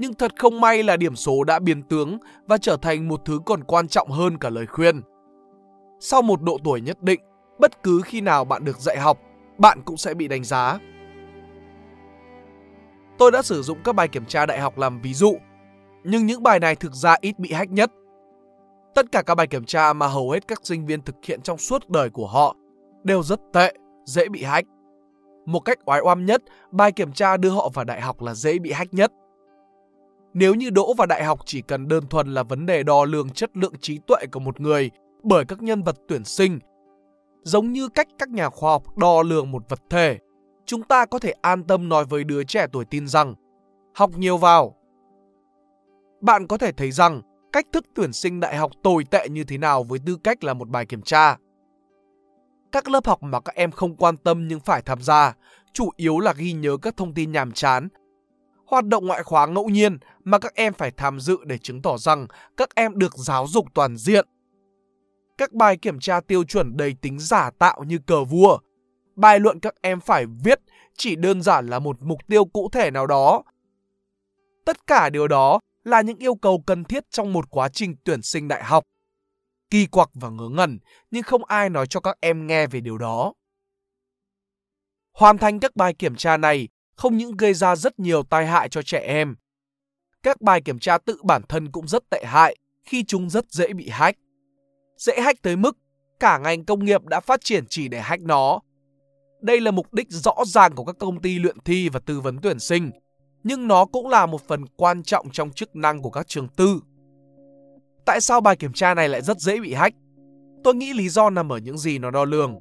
nhưng 0.00 0.14
thật 0.14 0.32
không 0.38 0.60
may 0.60 0.82
là 0.82 0.96
điểm 0.96 1.16
số 1.16 1.44
đã 1.44 1.58
biến 1.58 1.82
tướng 1.82 2.18
và 2.46 2.58
trở 2.58 2.76
thành 2.76 3.08
một 3.08 3.22
thứ 3.24 3.40
còn 3.46 3.64
quan 3.64 3.88
trọng 3.88 4.10
hơn 4.10 4.38
cả 4.38 4.50
lời 4.50 4.66
khuyên. 4.66 5.02
Sau 6.00 6.22
một 6.22 6.42
độ 6.42 6.58
tuổi 6.64 6.80
nhất 6.80 7.02
định, 7.02 7.20
bất 7.58 7.82
cứ 7.82 8.00
khi 8.04 8.20
nào 8.20 8.44
bạn 8.44 8.64
được 8.64 8.78
dạy 8.78 8.98
học, 8.98 9.18
bạn 9.58 9.82
cũng 9.84 9.96
sẽ 9.96 10.14
bị 10.14 10.28
đánh 10.28 10.44
giá. 10.44 10.78
Tôi 13.18 13.30
đã 13.30 13.42
sử 13.42 13.62
dụng 13.62 13.78
các 13.84 13.94
bài 13.94 14.08
kiểm 14.08 14.24
tra 14.24 14.46
đại 14.46 14.60
học 14.60 14.78
làm 14.78 15.00
ví 15.00 15.14
dụ, 15.14 15.36
nhưng 16.04 16.26
những 16.26 16.42
bài 16.42 16.60
này 16.60 16.76
thực 16.76 16.94
ra 16.94 17.16
ít 17.20 17.38
bị 17.38 17.52
hack 17.52 17.72
nhất. 17.72 17.92
Tất 18.94 19.12
cả 19.12 19.22
các 19.22 19.34
bài 19.34 19.46
kiểm 19.46 19.64
tra 19.64 19.92
mà 19.92 20.06
hầu 20.06 20.30
hết 20.30 20.48
các 20.48 20.60
sinh 20.66 20.86
viên 20.86 21.02
thực 21.02 21.16
hiện 21.24 21.40
trong 21.40 21.58
suốt 21.58 21.88
đời 21.88 22.10
của 22.10 22.26
họ 22.26 22.56
đều 23.04 23.22
rất 23.22 23.40
tệ, 23.52 23.74
dễ 24.04 24.28
bị 24.28 24.42
hack. 24.42 24.68
Một 25.46 25.60
cách 25.60 25.78
oái 25.84 26.00
oăm 26.00 26.26
nhất, 26.26 26.42
bài 26.70 26.92
kiểm 26.92 27.12
tra 27.12 27.36
đưa 27.36 27.50
họ 27.50 27.70
vào 27.74 27.84
đại 27.84 28.00
học 28.00 28.22
là 28.22 28.34
dễ 28.34 28.58
bị 28.58 28.72
hack 28.72 28.94
nhất. 28.94 29.12
Nếu 30.34 30.54
như 30.54 30.70
đỗ 30.70 30.94
vào 30.94 31.06
đại 31.06 31.24
học 31.24 31.40
chỉ 31.44 31.62
cần 31.62 31.88
đơn 31.88 32.06
thuần 32.06 32.34
là 32.34 32.42
vấn 32.42 32.66
đề 32.66 32.82
đo 32.82 33.04
lường 33.04 33.30
chất 33.30 33.56
lượng 33.56 33.74
trí 33.80 33.98
tuệ 33.98 34.26
của 34.32 34.40
một 34.40 34.60
người 34.60 34.90
bởi 35.22 35.44
các 35.44 35.62
nhân 35.62 35.82
vật 35.82 35.96
tuyển 36.08 36.24
sinh, 36.24 36.58
giống 37.42 37.72
như 37.72 37.88
cách 37.88 38.08
các 38.18 38.28
nhà 38.28 38.48
khoa 38.48 38.70
học 38.70 38.98
đo 38.98 39.22
lường 39.22 39.50
một 39.50 39.62
vật 39.68 39.80
thể, 39.90 40.18
chúng 40.66 40.82
ta 40.82 41.06
có 41.06 41.18
thể 41.18 41.34
an 41.42 41.64
tâm 41.64 41.88
nói 41.88 42.04
với 42.04 42.24
đứa 42.24 42.44
trẻ 42.44 42.66
tuổi 42.72 42.84
tin 42.84 43.08
rằng 43.08 43.34
học 43.94 44.10
nhiều 44.16 44.36
vào. 44.36 44.76
Bạn 46.20 46.46
có 46.46 46.58
thể 46.58 46.72
thấy 46.72 46.90
rằng 46.90 47.22
cách 47.52 47.66
thức 47.72 47.84
tuyển 47.94 48.12
sinh 48.12 48.40
đại 48.40 48.56
học 48.56 48.70
tồi 48.82 49.04
tệ 49.10 49.28
như 49.28 49.44
thế 49.44 49.58
nào 49.58 49.82
với 49.82 49.98
tư 50.06 50.16
cách 50.24 50.44
là 50.44 50.54
một 50.54 50.68
bài 50.68 50.86
kiểm 50.86 51.02
tra. 51.02 51.36
Các 52.72 52.88
lớp 52.88 53.06
học 53.06 53.22
mà 53.22 53.40
các 53.40 53.54
em 53.54 53.70
không 53.70 53.96
quan 53.96 54.16
tâm 54.16 54.48
nhưng 54.48 54.60
phải 54.60 54.82
tham 54.82 55.02
gia, 55.02 55.34
chủ 55.72 55.90
yếu 55.96 56.18
là 56.18 56.32
ghi 56.32 56.52
nhớ 56.52 56.76
các 56.82 56.96
thông 56.96 57.14
tin 57.14 57.32
nhàm 57.32 57.52
chán 57.52 57.88
hoạt 58.70 58.86
động 58.86 59.06
ngoại 59.06 59.22
khóa 59.22 59.46
ngẫu 59.46 59.68
nhiên 59.68 59.98
mà 60.24 60.38
các 60.38 60.54
em 60.54 60.72
phải 60.72 60.90
tham 60.90 61.20
dự 61.20 61.38
để 61.44 61.58
chứng 61.58 61.82
tỏ 61.82 61.98
rằng 61.98 62.26
các 62.56 62.74
em 62.74 62.98
được 62.98 63.16
giáo 63.16 63.46
dục 63.48 63.66
toàn 63.74 63.96
diện. 63.96 64.26
Các 65.38 65.52
bài 65.52 65.76
kiểm 65.76 66.00
tra 66.00 66.20
tiêu 66.20 66.44
chuẩn 66.44 66.76
đầy 66.76 66.94
tính 67.02 67.18
giả 67.18 67.50
tạo 67.58 67.84
như 67.86 67.98
cờ 68.06 68.24
vua. 68.24 68.58
Bài 69.16 69.40
luận 69.40 69.60
các 69.60 69.74
em 69.82 70.00
phải 70.00 70.26
viết 70.44 70.60
chỉ 70.96 71.16
đơn 71.16 71.42
giản 71.42 71.66
là 71.66 71.78
một 71.78 71.96
mục 72.00 72.18
tiêu 72.28 72.44
cụ 72.44 72.68
thể 72.72 72.90
nào 72.90 73.06
đó. 73.06 73.42
Tất 74.64 74.86
cả 74.86 75.10
điều 75.10 75.28
đó 75.28 75.60
là 75.84 76.00
những 76.00 76.18
yêu 76.18 76.34
cầu 76.34 76.62
cần 76.66 76.84
thiết 76.84 77.04
trong 77.10 77.32
một 77.32 77.50
quá 77.50 77.68
trình 77.68 77.96
tuyển 78.04 78.22
sinh 78.22 78.48
đại 78.48 78.64
học. 78.64 78.84
Kỳ 79.70 79.86
quặc 79.86 80.10
và 80.14 80.30
ngớ 80.30 80.48
ngẩn, 80.48 80.78
nhưng 81.10 81.22
không 81.22 81.44
ai 81.44 81.70
nói 81.70 81.86
cho 81.86 82.00
các 82.00 82.16
em 82.20 82.46
nghe 82.46 82.66
về 82.66 82.80
điều 82.80 82.98
đó. 82.98 83.32
Hoàn 85.12 85.38
thành 85.38 85.60
các 85.60 85.76
bài 85.76 85.94
kiểm 85.94 86.16
tra 86.16 86.36
này 86.36 86.68
không 86.96 87.16
những 87.16 87.36
gây 87.36 87.54
ra 87.54 87.76
rất 87.76 87.98
nhiều 87.98 88.22
tai 88.22 88.46
hại 88.46 88.68
cho 88.68 88.82
trẻ 88.82 88.98
em. 88.98 89.36
Các 90.22 90.40
bài 90.40 90.62
kiểm 90.62 90.78
tra 90.78 90.98
tự 90.98 91.16
bản 91.24 91.42
thân 91.48 91.72
cũng 91.72 91.88
rất 91.88 92.10
tệ 92.10 92.24
hại 92.26 92.56
khi 92.82 93.04
chúng 93.04 93.30
rất 93.30 93.52
dễ 93.52 93.72
bị 93.72 93.88
hack. 93.88 94.18
Dễ 94.96 95.20
hack 95.20 95.42
tới 95.42 95.56
mức 95.56 95.78
cả 96.20 96.38
ngành 96.38 96.64
công 96.64 96.84
nghiệp 96.84 97.04
đã 97.04 97.20
phát 97.20 97.40
triển 97.44 97.64
chỉ 97.68 97.88
để 97.88 98.00
hack 98.00 98.22
nó. 98.22 98.60
Đây 99.40 99.60
là 99.60 99.70
mục 99.70 99.94
đích 99.94 100.06
rõ 100.10 100.34
ràng 100.46 100.74
của 100.74 100.84
các 100.84 100.96
công 100.98 101.22
ty 101.22 101.38
luyện 101.38 101.60
thi 101.60 101.88
và 101.88 102.00
tư 102.00 102.20
vấn 102.20 102.38
tuyển 102.42 102.58
sinh, 102.58 102.90
nhưng 103.42 103.68
nó 103.68 103.84
cũng 103.84 104.08
là 104.08 104.26
một 104.26 104.40
phần 104.48 104.64
quan 104.76 105.02
trọng 105.02 105.30
trong 105.30 105.50
chức 105.50 105.76
năng 105.76 106.02
của 106.02 106.10
các 106.10 106.28
trường 106.28 106.48
tư. 106.48 106.80
Tại 108.04 108.20
sao 108.20 108.40
bài 108.40 108.56
kiểm 108.56 108.72
tra 108.72 108.94
này 108.94 109.08
lại 109.08 109.22
rất 109.22 109.40
dễ 109.40 109.60
bị 109.60 109.74
hack? 109.74 109.96
Tôi 110.64 110.74
nghĩ 110.74 110.92
lý 110.92 111.08
do 111.08 111.30
nằm 111.30 111.52
ở 111.52 111.58
những 111.58 111.78
gì 111.78 111.98
nó 111.98 112.10
đo 112.10 112.24
lường. 112.24 112.60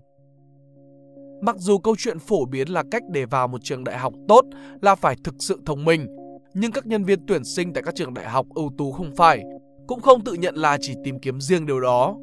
Mặc 1.41 1.55
dù 1.59 1.77
câu 1.77 1.95
chuyện 1.97 2.19
phổ 2.19 2.45
biến 2.45 2.67
là 2.69 2.83
cách 2.91 3.03
để 3.11 3.25
vào 3.25 3.47
một 3.47 3.63
trường 3.63 3.83
đại 3.83 3.97
học 3.97 4.13
tốt 4.27 4.45
là 4.81 4.95
phải 4.95 5.15
thực 5.23 5.35
sự 5.39 5.61
thông 5.65 5.85
minh, 5.85 6.07
nhưng 6.53 6.71
các 6.71 6.87
nhân 6.87 7.03
viên 7.03 7.25
tuyển 7.27 7.43
sinh 7.43 7.73
tại 7.73 7.83
các 7.83 7.95
trường 7.95 8.13
đại 8.13 8.29
học 8.29 8.45
ưu 8.55 8.71
tú 8.77 8.91
không 8.91 9.15
phải, 9.15 9.43
cũng 9.87 10.01
không 10.01 10.23
tự 10.23 10.33
nhận 10.33 10.55
là 10.55 10.77
chỉ 10.81 10.93
tìm 11.03 11.19
kiếm 11.19 11.41
riêng 11.41 11.65
điều 11.65 11.81
đó. 11.81 12.15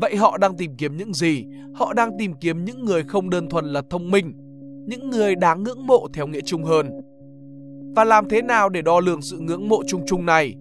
Vậy 0.00 0.16
họ 0.16 0.38
đang 0.38 0.56
tìm 0.56 0.76
kiếm 0.76 0.96
những 0.96 1.14
gì? 1.14 1.44
Họ 1.74 1.92
đang 1.92 2.10
tìm 2.18 2.34
kiếm 2.40 2.64
những 2.64 2.84
người 2.84 3.04
không 3.04 3.30
đơn 3.30 3.48
thuần 3.48 3.72
là 3.72 3.82
thông 3.90 4.10
minh, 4.10 4.32
những 4.86 5.10
người 5.10 5.34
đáng 5.34 5.62
ngưỡng 5.62 5.86
mộ 5.86 6.06
theo 6.14 6.26
nghĩa 6.26 6.40
chung 6.44 6.64
hơn. 6.64 6.90
Và 7.96 8.04
làm 8.04 8.28
thế 8.28 8.42
nào 8.42 8.68
để 8.68 8.82
đo 8.82 9.00
lường 9.00 9.22
sự 9.22 9.38
ngưỡng 9.38 9.68
mộ 9.68 9.82
chung 9.86 10.02
chung 10.06 10.26
này? 10.26 10.54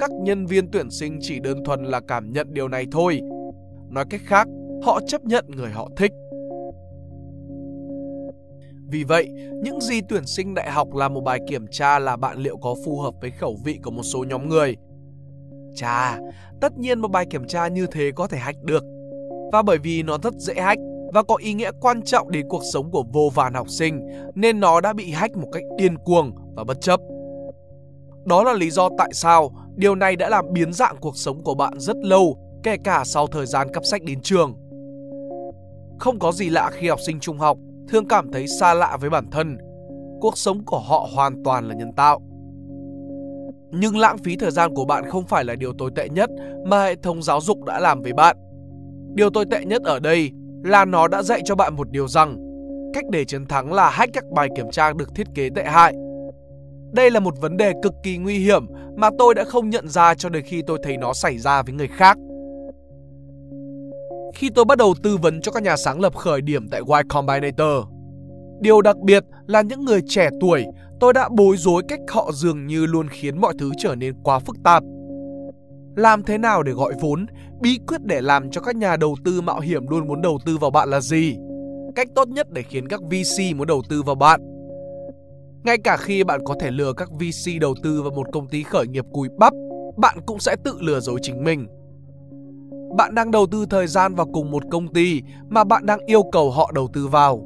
Các 0.00 0.10
nhân 0.22 0.46
viên 0.46 0.70
tuyển 0.70 0.90
sinh 0.90 1.18
chỉ 1.20 1.40
đơn 1.40 1.64
thuần 1.64 1.84
là 1.84 2.00
cảm 2.00 2.32
nhận 2.32 2.54
điều 2.54 2.68
này 2.68 2.86
thôi. 2.92 3.20
Nói 3.90 4.04
cách 4.10 4.20
khác, 4.24 4.48
họ 4.82 5.00
chấp 5.06 5.24
nhận 5.24 5.44
người 5.48 5.70
họ 5.70 5.88
thích. 5.96 6.12
Vì 8.88 9.04
vậy, 9.04 9.28
những 9.62 9.80
gì 9.80 10.00
tuyển 10.08 10.26
sinh 10.26 10.54
đại 10.54 10.70
học 10.70 10.94
là 10.94 11.08
một 11.08 11.20
bài 11.20 11.40
kiểm 11.48 11.66
tra 11.70 11.98
là 11.98 12.16
bạn 12.16 12.38
liệu 12.38 12.56
có 12.56 12.74
phù 12.84 13.00
hợp 13.00 13.14
với 13.20 13.30
khẩu 13.30 13.56
vị 13.64 13.78
của 13.82 13.90
một 13.90 14.02
số 14.02 14.24
nhóm 14.24 14.48
người. 14.48 14.76
Chà, 15.74 16.18
tất 16.60 16.78
nhiên 16.78 17.00
một 17.00 17.08
bài 17.08 17.26
kiểm 17.30 17.46
tra 17.46 17.68
như 17.68 17.86
thế 17.92 18.10
có 18.14 18.26
thể 18.26 18.38
hack 18.38 18.62
được. 18.62 18.84
Và 19.52 19.62
bởi 19.62 19.78
vì 19.78 20.02
nó 20.02 20.18
rất 20.22 20.34
dễ 20.34 20.54
hack 20.54 20.80
và 21.12 21.22
có 21.22 21.36
ý 21.36 21.54
nghĩa 21.54 21.70
quan 21.80 22.02
trọng 22.02 22.30
đến 22.30 22.48
cuộc 22.48 22.62
sống 22.72 22.90
của 22.90 23.04
vô 23.12 23.30
vàn 23.34 23.54
học 23.54 23.68
sinh 23.70 24.00
nên 24.34 24.60
nó 24.60 24.80
đã 24.80 24.92
bị 24.92 25.10
hack 25.10 25.36
một 25.36 25.48
cách 25.52 25.62
điên 25.78 25.98
cuồng 25.98 26.32
và 26.54 26.64
bất 26.64 26.80
chấp. 26.80 27.00
Đó 28.24 28.42
là 28.44 28.52
lý 28.52 28.70
do 28.70 28.88
tại 28.98 29.10
sao 29.12 29.50
điều 29.76 29.94
này 29.94 30.16
đã 30.16 30.28
làm 30.28 30.44
biến 30.52 30.72
dạng 30.72 30.96
cuộc 31.00 31.16
sống 31.16 31.42
của 31.42 31.54
bạn 31.54 31.72
rất 31.78 31.96
lâu, 31.96 32.36
kể 32.62 32.76
cả 32.84 33.02
sau 33.04 33.26
thời 33.26 33.46
gian 33.46 33.68
cắp 33.72 33.84
sách 33.84 34.02
đến 34.02 34.20
trường. 34.20 34.54
Không 35.98 36.18
có 36.18 36.32
gì 36.32 36.48
lạ 36.48 36.70
khi 36.72 36.88
học 36.88 36.98
sinh 37.06 37.20
trung 37.20 37.38
học 37.38 37.58
thường 37.88 38.08
cảm 38.08 38.32
thấy 38.32 38.46
xa 38.46 38.74
lạ 38.74 38.96
với 39.00 39.10
bản 39.10 39.30
thân. 39.30 39.58
Cuộc 40.20 40.38
sống 40.38 40.64
của 40.64 40.78
họ 40.78 41.08
hoàn 41.14 41.42
toàn 41.44 41.68
là 41.68 41.74
nhân 41.74 41.92
tạo. 41.92 42.20
Nhưng 43.70 43.96
lãng 43.98 44.18
phí 44.18 44.36
thời 44.36 44.50
gian 44.50 44.74
của 44.74 44.84
bạn 44.84 45.10
không 45.10 45.24
phải 45.24 45.44
là 45.44 45.54
điều 45.54 45.72
tồi 45.78 45.90
tệ 45.96 46.08
nhất 46.08 46.30
mà 46.66 46.84
hệ 46.84 46.94
thống 46.96 47.22
giáo 47.22 47.40
dục 47.40 47.64
đã 47.64 47.80
làm 47.80 48.02
với 48.02 48.12
bạn. 48.12 48.36
Điều 49.14 49.30
tồi 49.30 49.44
tệ 49.50 49.64
nhất 49.64 49.82
ở 49.82 49.98
đây 49.98 50.30
là 50.64 50.84
nó 50.84 51.08
đã 51.08 51.22
dạy 51.22 51.40
cho 51.44 51.54
bạn 51.54 51.76
một 51.76 51.90
điều 51.90 52.08
rằng 52.08 52.36
cách 52.94 53.04
để 53.10 53.24
chiến 53.24 53.46
thắng 53.46 53.72
là 53.72 53.90
hack 53.90 54.12
các 54.12 54.24
bài 54.34 54.48
kiểm 54.56 54.70
tra 54.70 54.92
được 54.92 55.14
thiết 55.14 55.26
kế 55.34 55.48
tệ 55.54 55.64
hại. 55.64 55.94
Đây 56.92 57.10
là 57.10 57.20
một 57.20 57.34
vấn 57.40 57.56
đề 57.56 57.72
cực 57.82 57.92
kỳ 58.02 58.16
nguy 58.16 58.38
hiểm 58.38 58.66
mà 58.96 59.10
tôi 59.18 59.34
đã 59.34 59.44
không 59.44 59.70
nhận 59.70 59.88
ra 59.88 60.14
cho 60.14 60.28
đến 60.28 60.44
khi 60.44 60.62
tôi 60.66 60.78
thấy 60.82 60.96
nó 60.96 61.12
xảy 61.12 61.38
ra 61.38 61.62
với 61.62 61.74
người 61.74 61.88
khác. 61.88 62.18
Khi 64.34 64.50
tôi 64.54 64.64
bắt 64.64 64.78
đầu 64.78 64.94
tư 65.02 65.16
vấn 65.16 65.40
cho 65.40 65.52
các 65.52 65.62
nhà 65.62 65.76
sáng 65.76 66.00
lập 66.00 66.16
khởi 66.16 66.40
điểm 66.40 66.68
tại 66.68 66.80
Y 66.80 67.08
Combinator, 67.08 67.84
điều 68.60 68.82
đặc 68.82 68.96
biệt 68.98 69.24
là 69.46 69.62
những 69.62 69.84
người 69.84 70.00
trẻ 70.08 70.28
tuổi, 70.40 70.64
tôi 71.00 71.12
đã 71.12 71.28
bối 71.28 71.56
rối 71.56 71.82
cách 71.88 72.00
họ 72.08 72.30
dường 72.32 72.66
như 72.66 72.86
luôn 72.86 73.08
khiến 73.08 73.40
mọi 73.40 73.54
thứ 73.58 73.70
trở 73.78 73.94
nên 73.94 74.14
quá 74.22 74.38
phức 74.38 74.56
tạp. 74.64 74.82
Làm 75.96 76.22
thế 76.22 76.38
nào 76.38 76.62
để 76.62 76.72
gọi 76.72 76.92
vốn? 77.00 77.26
Bí 77.60 77.78
quyết 77.86 78.04
để 78.04 78.20
làm 78.20 78.50
cho 78.50 78.60
các 78.60 78.76
nhà 78.76 78.96
đầu 78.96 79.16
tư 79.24 79.40
mạo 79.40 79.60
hiểm 79.60 79.88
luôn 79.88 80.08
muốn 80.08 80.22
đầu 80.22 80.38
tư 80.46 80.58
vào 80.58 80.70
bạn 80.70 80.90
là 80.90 81.00
gì? 81.00 81.36
Cách 81.96 82.08
tốt 82.14 82.28
nhất 82.28 82.46
để 82.50 82.62
khiến 82.62 82.88
các 82.88 83.00
VC 83.02 83.56
muốn 83.56 83.66
đầu 83.66 83.82
tư 83.88 84.02
vào 84.02 84.14
bạn. 84.14 84.40
Ngay 85.64 85.78
cả 85.78 85.96
khi 85.96 86.24
bạn 86.24 86.40
có 86.44 86.54
thể 86.60 86.70
lừa 86.70 86.92
các 86.92 87.10
VC 87.10 87.60
đầu 87.60 87.74
tư 87.82 88.02
vào 88.02 88.10
một 88.10 88.26
công 88.32 88.48
ty 88.48 88.62
khởi 88.62 88.86
nghiệp 88.86 89.04
cùi 89.12 89.28
bắp, 89.38 89.52
bạn 89.96 90.18
cũng 90.26 90.38
sẽ 90.38 90.56
tự 90.64 90.76
lừa 90.80 91.00
dối 91.00 91.18
chính 91.22 91.44
mình. 91.44 91.66
Bạn 92.96 93.14
đang 93.14 93.30
đầu 93.30 93.46
tư 93.46 93.66
thời 93.70 93.86
gian 93.86 94.14
vào 94.14 94.26
cùng 94.32 94.50
một 94.50 94.62
công 94.70 94.92
ty 94.92 95.22
mà 95.48 95.64
bạn 95.64 95.86
đang 95.86 95.98
yêu 96.06 96.22
cầu 96.32 96.50
họ 96.50 96.70
đầu 96.74 96.88
tư 96.92 97.06
vào. 97.06 97.42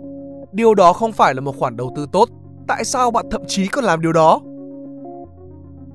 Điều 0.52 0.74
đó 0.74 0.92
không 0.92 1.12
phải 1.12 1.34
là 1.34 1.40
một 1.40 1.56
khoản 1.58 1.76
đầu 1.76 1.92
tư 1.96 2.06
tốt. 2.12 2.28
Tại 2.68 2.84
sao 2.84 3.10
bạn 3.10 3.26
thậm 3.30 3.42
chí 3.46 3.66
còn 3.66 3.84
làm 3.84 4.00
điều 4.00 4.12
đó? 4.12 4.40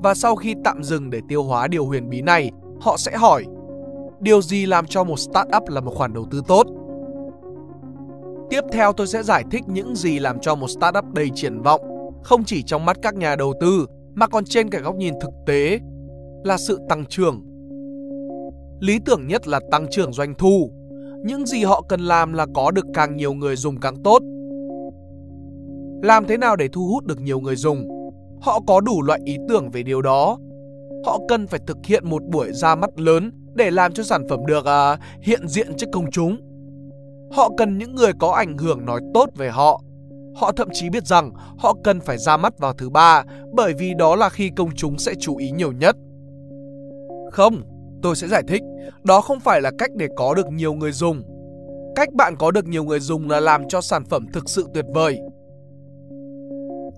Và 0.04 0.14
sau 0.14 0.36
khi 0.36 0.56
tạm 0.64 0.84
dừng 0.84 1.10
để 1.10 1.22
tiêu 1.28 1.44
hóa 1.44 1.68
điều 1.68 1.86
huyền 1.86 2.10
bí 2.10 2.22
này, 2.22 2.52
họ 2.80 2.98
sẽ 2.98 3.18
hỏi 3.18 3.46
Điều 4.22 4.42
gì 4.42 4.66
làm 4.66 4.86
cho 4.88 5.04
một 5.04 5.20
startup 5.20 5.70
là 5.70 5.82
một 5.82 5.92
khoản 5.96 6.14
đầu 6.14 6.26
tư 6.32 6.42
tốt? 6.48 6.68
Tiếp 8.50 8.62
theo 8.72 8.94
tôi 8.94 9.08
sẽ 9.08 9.24
giải 9.24 9.44
thích 9.52 9.64
những 9.68 9.96
gì 9.96 10.20
làm 10.20 10.40
cho 10.40 10.56
một 10.56 10.68
startup 10.68 11.06
đầy 11.14 11.30
triển 11.36 11.62
vọng, 11.62 11.82
không 12.24 12.44
chỉ 12.44 12.64
trong 12.64 12.86
mắt 12.86 12.98
các 13.02 13.16
nhà 13.16 13.36
đầu 13.36 13.54
tư 13.62 13.86
mà 14.14 14.28
còn 14.28 14.46
trên 14.46 14.70
cả 14.70 14.80
góc 14.80 14.96
nhìn 14.96 15.14
thực 15.22 15.30
tế 15.46 15.80
là 16.44 16.58
sự 16.58 16.80
tăng 16.90 17.06
trưởng. 17.06 17.42
Lý 18.80 19.00
tưởng 19.06 19.28
nhất 19.28 19.48
là 19.48 19.60
tăng 19.72 19.88
trưởng 19.92 20.14
doanh 20.14 20.34
thu. 20.36 20.72
Những 21.26 21.46
gì 21.46 21.64
họ 21.64 21.82
cần 21.90 22.02
làm 22.02 22.34
là 22.34 22.46
có 22.54 22.72
được 22.72 22.86
càng 22.94 23.16
nhiều 23.18 23.34
người 23.34 23.56
dùng 23.56 23.80
càng 23.80 24.04
tốt. 24.04 24.22
Làm 26.04 26.26
thế 26.28 26.38
nào 26.38 26.56
để 26.56 26.68
thu 26.68 26.88
hút 26.88 27.06
được 27.06 27.22
nhiều 27.22 27.40
người 27.40 27.56
dùng? 27.56 28.01
Họ 28.42 28.60
có 28.68 28.82
đủ 28.82 29.02
loại 29.02 29.20
ý 29.26 29.38
tưởng 29.50 29.70
về 29.70 29.84
điều 29.84 30.02
đó. 30.02 30.38
Họ 31.06 31.20
cần 31.28 31.48
phải 31.48 31.60
thực 31.68 31.78
hiện 31.86 32.10
một 32.10 32.24
buổi 32.24 32.52
ra 32.54 32.76
mắt 32.76 33.00
lớn 33.00 33.32
để 33.54 33.72
làm 33.72 33.94
cho 33.94 34.04
sản 34.04 34.28
phẩm 34.30 34.40
được 34.46 34.60
uh, 34.60 35.00
hiện 35.22 35.48
diện 35.48 35.68
trước 35.78 35.88
công 35.92 36.12
chúng. 36.12 36.38
Họ 37.32 37.50
cần 37.58 37.78
những 37.78 37.96
người 37.96 38.12
có 38.20 38.32
ảnh 38.32 38.58
hưởng 38.58 38.86
nói 38.86 39.02
tốt 39.14 39.30
về 39.36 39.50
họ. 39.50 39.82
Họ 40.36 40.52
thậm 40.52 40.68
chí 40.74 40.90
biết 40.90 41.08
rằng 41.08 41.32
họ 41.58 41.76
cần 41.84 42.00
phải 42.00 42.18
ra 42.18 42.38
mắt 42.38 42.60
vào 42.60 42.74
thứ 42.74 42.90
ba 42.90 43.24
bởi 43.54 43.74
vì 43.74 43.94
đó 43.94 44.16
là 44.16 44.30
khi 44.30 44.52
công 44.56 44.70
chúng 44.76 44.98
sẽ 44.98 45.14
chú 45.20 45.38
ý 45.38 45.52
nhiều 45.52 45.72
nhất. 45.72 45.96
Không, 47.32 47.62
tôi 48.02 48.16
sẽ 48.16 48.28
giải 48.28 48.44
thích, 48.48 48.62
đó 49.04 49.22
không 49.22 49.40
phải 49.40 49.62
là 49.62 49.72
cách 49.78 49.92
để 49.96 50.08
có 50.16 50.34
được 50.34 50.48
nhiều 50.52 50.74
người 50.74 50.92
dùng. 50.92 51.24
Cách 51.96 52.14
bạn 52.14 52.36
có 52.36 52.52
được 52.52 52.66
nhiều 52.66 52.84
người 52.84 53.00
dùng 53.00 53.30
là 53.30 53.40
làm 53.40 53.68
cho 53.68 53.82
sản 53.82 54.06
phẩm 54.06 54.28
thực 54.34 54.50
sự 54.50 54.68
tuyệt 54.74 54.86
vời. 54.94 55.20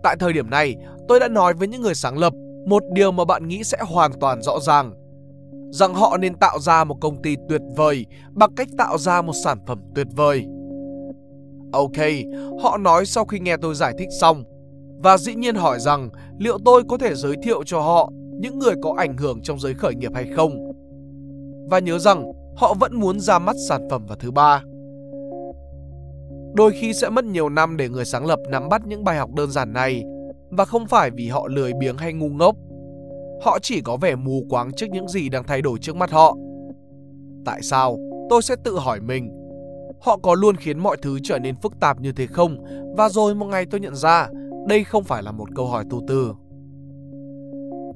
Tại 0.03 0.15
thời 0.19 0.33
điểm 0.33 0.49
này, 0.49 0.75
tôi 1.07 1.19
đã 1.19 1.27
nói 1.27 1.53
với 1.53 1.67
những 1.67 1.81
người 1.81 1.95
sáng 1.95 2.17
lập 2.17 2.33
một 2.67 2.83
điều 2.93 3.11
mà 3.11 3.25
bạn 3.25 3.47
nghĩ 3.47 3.63
sẽ 3.63 3.77
hoàn 3.81 4.11
toàn 4.19 4.41
rõ 4.41 4.59
ràng 4.59 4.93
rằng 5.73 5.93
họ 5.93 6.17
nên 6.17 6.35
tạo 6.35 6.59
ra 6.59 6.83
một 6.83 6.95
công 7.01 7.21
ty 7.21 7.35
tuyệt 7.49 7.61
vời 7.75 8.05
bằng 8.31 8.55
cách 8.55 8.67
tạo 8.77 8.97
ra 8.97 9.21
một 9.21 9.33
sản 9.43 9.57
phẩm 9.67 9.81
tuyệt 9.95 10.07
vời. 10.15 10.45
Ok, 11.71 12.05
họ 12.63 12.77
nói 12.77 13.05
sau 13.05 13.25
khi 13.25 13.39
nghe 13.39 13.57
tôi 13.57 13.75
giải 13.75 13.93
thích 13.99 14.09
xong 14.21 14.43
và 15.03 15.17
dĩ 15.17 15.35
nhiên 15.35 15.55
hỏi 15.55 15.79
rằng 15.79 16.09
liệu 16.39 16.57
tôi 16.65 16.83
có 16.89 16.97
thể 16.97 17.15
giới 17.15 17.35
thiệu 17.43 17.63
cho 17.63 17.79
họ 17.79 18.09
những 18.39 18.59
người 18.59 18.73
có 18.83 18.93
ảnh 18.97 19.17
hưởng 19.17 19.41
trong 19.41 19.59
giới 19.59 19.73
khởi 19.73 19.95
nghiệp 19.95 20.11
hay 20.15 20.25
không. 20.35 20.71
Và 21.69 21.79
nhớ 21.79 21.99
rằng 21.99 22.25
họ 22.55 22.73
vẫn 22.79 22.99
muốn 22.99 23.19
ra 23.19 23.39
mắt 23.39 23.55
sản 23.69 23.87
phẩm 23.89 24.05
vào 24.05 24.17
thứ 24.19 24.31
ba. 24.31 24.63
Đôi 26.53 26.71
khi 26.71 26.93
sẽ 26.93 27.09
mất 27.09 27.25
nhiều 27.25 27.49
năm 27.49 27.77
để 27.77 27.89
người 27.89 28.05
sáng 28.05 28.25
lập 28.25 28.39
nắm 28.49 28.69
bắt 28.69 28.81
những 28.87 29.03
bài 29.03 29.17
học 29.17 29.29
đơn 29.35 29.51
giản 29.51 29.73
này 29.73 30.03
và 30.49 30.65
không 30.65 30.87
phải 30.87 31.11
vì 31.11 31.27
họ 31.27 31.47
lười 31.47 31.73
biếng 31.73 31.97
hay 31.97 32.13
ngu 32.13 32.29
ngốc 32.29 32.55
Họ 33.43 33.59
chỉ 33.59 33.81
có 33.81 33.97
vẻ 33.97 34.15
mù 34.15 34.45
quáng 34.49 34.71
trước 34.73 34.85
những 34.91 35.07
gì 35.07 35.29
đang 35.29 35.43
thay 35.43 35.61
đổi 35.61 35.79
trước 35.81 35.95
mắt 35.95 36.11
họ. 36.11 36.37
Tại 37.45 37.61
sao? 37.61 37.97
Tôi 38.29 38.41
sẽ 38.41 38.55
tự 38.63 38.77
hỏi 38.79 38.99
mình. 38.99 39.29
Họ 40.01 40.17
có 40.17 40.33
luôn 40.33 40.55
khiến 40.55 40.79
mọi 40.79 40.97
thứ 41.01 41.19
trở 41.23 41.39
nên 41.39 41.55
phức 41.55 41.79
tạp 41.79 42.01
như 42.01 42.11
thế 42.11 42.27
không? 42.27 42.57
Và 42.97 43.09
rồi 43.09 43.35
một 43.35 43.45
ngày 43.45 43.65
tôi 43.71 43.79
nhận 43.79 43.95
ra, 43.95 44.27
đây 44.67 44.83
không 44.83 45.03
phải 45.03 45.23
là 45.23 45.31
một 45.31 45.49
câu 45.55 45.67
hỏi 45.67 45.83
tu 45.89 46.01
từ. 46.07 46.33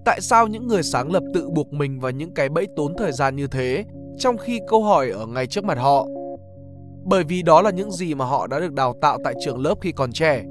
Tại 0.05 0.21
sao 0.21 0.47
những 0.47 0.67
người 0.67 0.83
sáng 0.83 1.11
lập 1.11 1.23
tự 1.33 1.49
buộc 1.49 1.73
mình 1.73 1.99
vào 1.99 2.11
những 2.11 2.33
cái 2.33 2.49
bẫy 2.49 2.67
tốn 2.75 2.93
thời 2.97 3.11
gian 3.11 3.35
như 3.35 3.47
thế, 3.47 3.85
trong 4.17 4.37
khi 4.37 4.59
câu 4.67 4.83
hỏi 4.83 5.09
ở 5.09 5.25
ngay 5.25 5.47
trước 5.47 5.63
mặt 5.63 5.77
họ? 5.77 6.07
Bởi 7.09 7.23
vì 7.23 7.41
đó 7.41 7.61
là 7.61 7.69
những 7.69 7.91
gì 7.91 8.15
mà 8.15 8.25
họ 8.25 8.47
đã 8.47 8.59
được 8.59 8.73
đào 8.73 8.95
tạo 9.01 9.17
tại 9.23 9.33
trường 9.45 9.61
lớp 9.61 9.75
khi 9.81 9.91
còn 9.91 10.11
trẻ. 10.11 10.43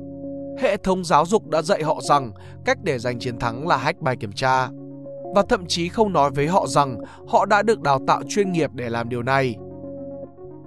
Hệ 0.58 0.76
thống 0.76 1.04
giáo 1.04 1.26
dục 1.26 1.48
đã 1.48 1.62
dạy 1.62 1.82
họ 1.82 2.00
rằng 2.08 2.32
cách 2.64 2.78
để 2.82 2.98
giành 2.98 3.18
chiến 3.18 3.38
thắng 3.38 3.68
là 3.68 3.76
hack 3.76 4.00
bài 4.00 4.16
kiểm 4.16 4.32
tra 4.32 4.68
và 5.34 5.42
thậm 5.48 5.66
chí 5.66 5.88
không 5.88 6.12
nói 6.12 6.30
với 6.30 6.46
họ 6.46 6.66
rằng 6.66 6.98
họ 7.28 7.46
đã 7.46 7.62
được 7.62 7.80
đào 7.80 8.00
tạo 8.06 8.22
chuyên 8.28 8.52
nghiệp 8.52 8.70
để 8.74 8.90
làm 8.90 9.08
điều 9.08 9.22
này. 9.22 9.56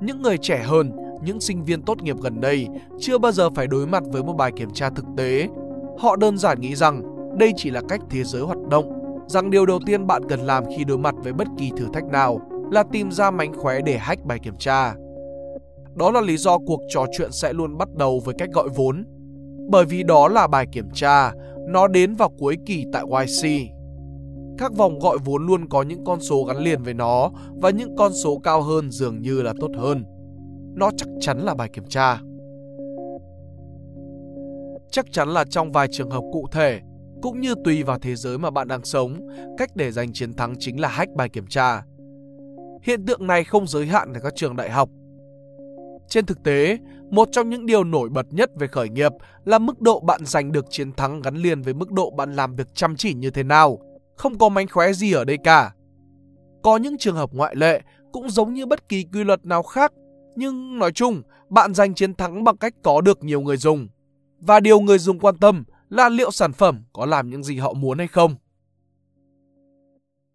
Những 0.02 0.22
người 0.22 0.38
trẻ 0.38 0.64
hơn, 0.64 0.92
những 1.24 1.40
sinh 1.40 1.66
viên 1.66 1.82
tốt 1.82 2.02
nghiệp 2.02 2.16
gần 2.22 2.42
đây 2.42 2.68
chưa 3.00 3.18
bao 3.18 3.32
giờ 3.32 3.50
phải 3.50 3.68
đối 3.68 3.88
mặt 3.88 4.04
với 4.08 4.24
một 4.24 4.34
bài 4.34 4.52
kiểm 4.56 4.74
tra 4.74 4.90
thực 4.90 5.06
tế. 5.18 5.48
Họ 5.98 6.16
đơn 6.16 6.38
giản 6.38 6.62
nghĩ 6.62 6.76
rằng 6.76 7.02
đây 7.38 7.54
chỉ 7.56 7.70
là 7.70 7.82
cách 7.90 8.02
thế 8.10 8.24
giới 8.24 8.42
hoạt 8.42 8.58
động, 8.70 9.20
rằng 9.28 9.52
điều 9.52 9.66
đầu 9.66 9.80
tiên 9.86 10.08
bạn 10.08 10.22
cần 10.30 10.40
làm 10.40 10.64
khi 10.78 10.84
đối 10.84 10.98
mặt 10.98 11.16
với 11.24 11.34
bất 11.34 11.48
kỳ 11.58 11.72
thử 11.78 11.86
thách 11.94 12.06
nào 12.06 12.40
là 12.72 12.84
tìm 12.92 13.12
ra 13.12 13.32
mánh 13.32 13.54
khóe 13.54 13.82
để 13.82 13.98
hack 13.98 14.26
bài 14.26 14.40
kiểm 14.40 14.58
tra 14.60 14.94
đó 15.96 16.12
là 16.12 16.22
lý 16.22 16.38
do 16.38 16.58
cuộc 16.58 16.82
trò 16.90 17.06
chuyện 17.18 17.32
sẽ 17.32 17.54
luôn 17.54 17.78
bắt 17.78 17.90
đầu 17.96 18.22
với 18.26 18.36
cách 18.38 18.50
gọi 18.54 18.70
vốn. 18.76 19.06
Bởi 19.70 19.86
vì 19.86 20.04
đó 20.04 20.28
là 20.28 20.48
bài 20.48 20.68
kiểm 20.72 20.90
tra, 20.94 21.32
nó 21.68 21.88
đến 21.88 22.16
vào 22.16 22.30
cuối 22.38 22.58
kỳ 22.66 22.86
tại 22.94 23.04
YC. 23.04 23.70
Các 24.58 24.74
vòng 24.74 25.00
gọi 25.00 25.18
vốn 25.26 25.48
luôn 25.48 25.70
có 25.70 25.82
những 25.82 26.04
con 26.06 26.20
số 26.22 26.44
gắn 26.44 26.58
liền 26.58 26.84
với 26.84 26.94
nó 26.94 27.32
và 27.62 27.70
những 27.70 27.96
con 27.96 28.14
số 28.14 28.38
cao 28.38 28.62
hơn 28.62 28.92
dường 28.92 29.22
như 29.22 29.42
là 29.42 29.54
tốt 29.60 29.72
hơn. 29.78 30.04
Nó 30.76 30.92
chắc 30.98 31.10
chắn 31.20 31.40
là 31.40 31.56
bài 31.56 31.70
kiểm 31.74 31.86
tra. 31.90 32.20
Chắc 34.92 35.12
chắn 35.12 35.30
là 35.30 35.46
trong 35.50 35.72
vài 35.72 35.88
trường 35.92 36.10
hợp 36.10 36.22
cụ 36.34 36.48
thể, 36.52 36.80
cũng 37.22 37.40
như 37.42 37.56
tùy 37.64 37.84
vào 37.84 38.00
thế 38.00 38.16
giới 38.16 38.38
mà 38.38 38.52
bạn 38.52 38.68
đang 38.68 38.86
sống, 38.86 39.28
cách 39.58 39.70
để 39.76 39.92
giành 39.92 40.14
chiến 40.14 40.34
thắng 40.34 40.54
chính 40.60 40.80
là 40.80 40.88
hack 40.88 41.12
bài 41.16 41.30
kiểm 41.30 41.48
tra. 41.48 41.84
Hiện 42.84 43.06
tượng 43.06 43.28
này 43.28 43.44
không 43.44 43.68
giới 43.68 43.86
hạn 43.86 44.14
ở 44.14 44.20
các 44.20 44.34
trường 44.36 44.56
đại 44.56 44.70
học. 44.70 44.90
Trên 46.10 46.26
thực 46.26 46.44
tế, 46.44 46.78
một 47.12 47.30
trong 47.32 47.50
những 47.50 47.66
điều 47.66 47.84
nổi 47.84 48.10
bật 48.10 48.26
nhất 48.30 48.50
về 48.60 48.68
khởi 48.68 48.90
nghiệp 48.90 49.12
là 49.46 49.60
mức 49.60 49.82
độ 49.82 50.00
bạn 50.00 50.26
giành 50.26 50.52
được 50.52 50.66
chiến 50.70 50.94
thắng 50.94 51.22
gắn 51.22 51.36
liền 51.36 51.62
với 51.62 51.74
mức 51.74 51.92
độ 51.92 52.10
bạn 52.10 52.36
làm 52.36 52.56
việc 52.56 52.68
chăm 52.74 52.96
chỉ 52.96 53.14
như 53.14 53.30
thế 53.30 53.44
nào. 53.44 53.80
Không 54.16 54.38
có 54.38 54.50
mánh 54.50 54.68
khóe 54.68 54.94
gì 54.94 55.14
ở 55.14 55.26
đây 55.26 55.38
cả. 55.44 55.74
Có 56.64 56.78
những 56.78 56.98
trường 56.98 57.16
hợp 57.16 57.30
ngoại 57.34 57.56
lệ 57.56 57.82
cũng 58.12 58.30
giống 58.30 58.54
như 58.54 58.66
bất 58.66 58.90
kỳ 58.90 59.06
quy 59.14 59.24
luật 59.24 59.46
nào 59.46 59.64
khác, 59.64 59.94
nhưng 60.36 60.80
nói 60.80 60.92
chung, 60.92 61.22
bạn 61.50 61.74
giành 61.74 61.96
chiến 61.96 62.14
thắng 62.14 62.44
bằng 62.44 62.58
cách 62.58 62.74
có 62.84 63.02
được 63.02 63.24
nhiều 63.24 63.42
người 63.42 63.58
dùng. 63.58 63.88
Và 64.40 64.60
điều 64.60 64.80
người 64.80 64.98
dùng 64.98 65.20
quan 65.20 65.38
tâm 65.38 65.64
là 65.90 66.10
liệu 66.10 66.32
sản 66.32 66.54
phẩm 66.54 66.84
có 66.94 67.06
làm 67.06 67.30
những 67.30 67.44
gì 67.44 67.58
họ 67.58 67.74
muốn 67.74 67.98
hay 67.98 68.08
không. 68.08 68.36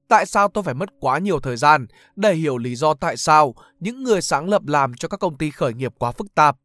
Tại 0.09 0.27
sao 0.27 0.49
tôi 0.49 0.65
phải 0.65 0.75
mất 0.75 0.89
quá 1.01 1.19
nhiều 1.19 1.41
thời 1.41 1.57
gian 1.57 1.87
để 2.17 2.35
hiểu 2.35 2.59
lý 2.59 2.77
do 2.77 2.95
tại 2.95 3.17
sao 3.17 3.55
những 3.81 4.03
người 4.03 4.23
sáng 4.23 4.49
lập 4.49 4.67
làm 4.67 4.95
cho 4.95 5.09
các 5.09 5.21
công 5.21 5.39
ty 5.39 5.51
khởi 5.51 5.75
nghiệp 5.75 5.95
quá 5.99 6.13
phức 6.13 6.35
tạp? 6.35 6.57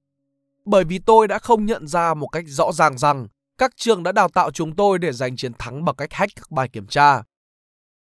Bởi 0.65 0.83
vì 0.83 0.99
tôi 0.99 1.27
đã 1.27 1.39
không 1.39 1.65
nhận 1.65 1.87
ra 1.87 2.13
một 2.13 2.27
cách 2.27 2.43
rõ 2.47 2.71
ràng 2.71 2.97
rằng 2.97 3.27
các 3.57 3.71
trường 3.75 4.03
đã 4.03 4.11
đào 4.11 4.29
tạo 4.29 4.51
chúng 4.51 4.75
tôi 4.75 4.99
để 4.99 5.11
giành 5.11 5.37
chiến 5.37 5.51
thắng 5.59 5.85
bằng 5.85 5.95
cách 5.95 6.13
hack 6.13 6.35
các 6.35 6.51
bài 6.51 6.69
kiểm 6.69 6.87
tra. 6.87 7.23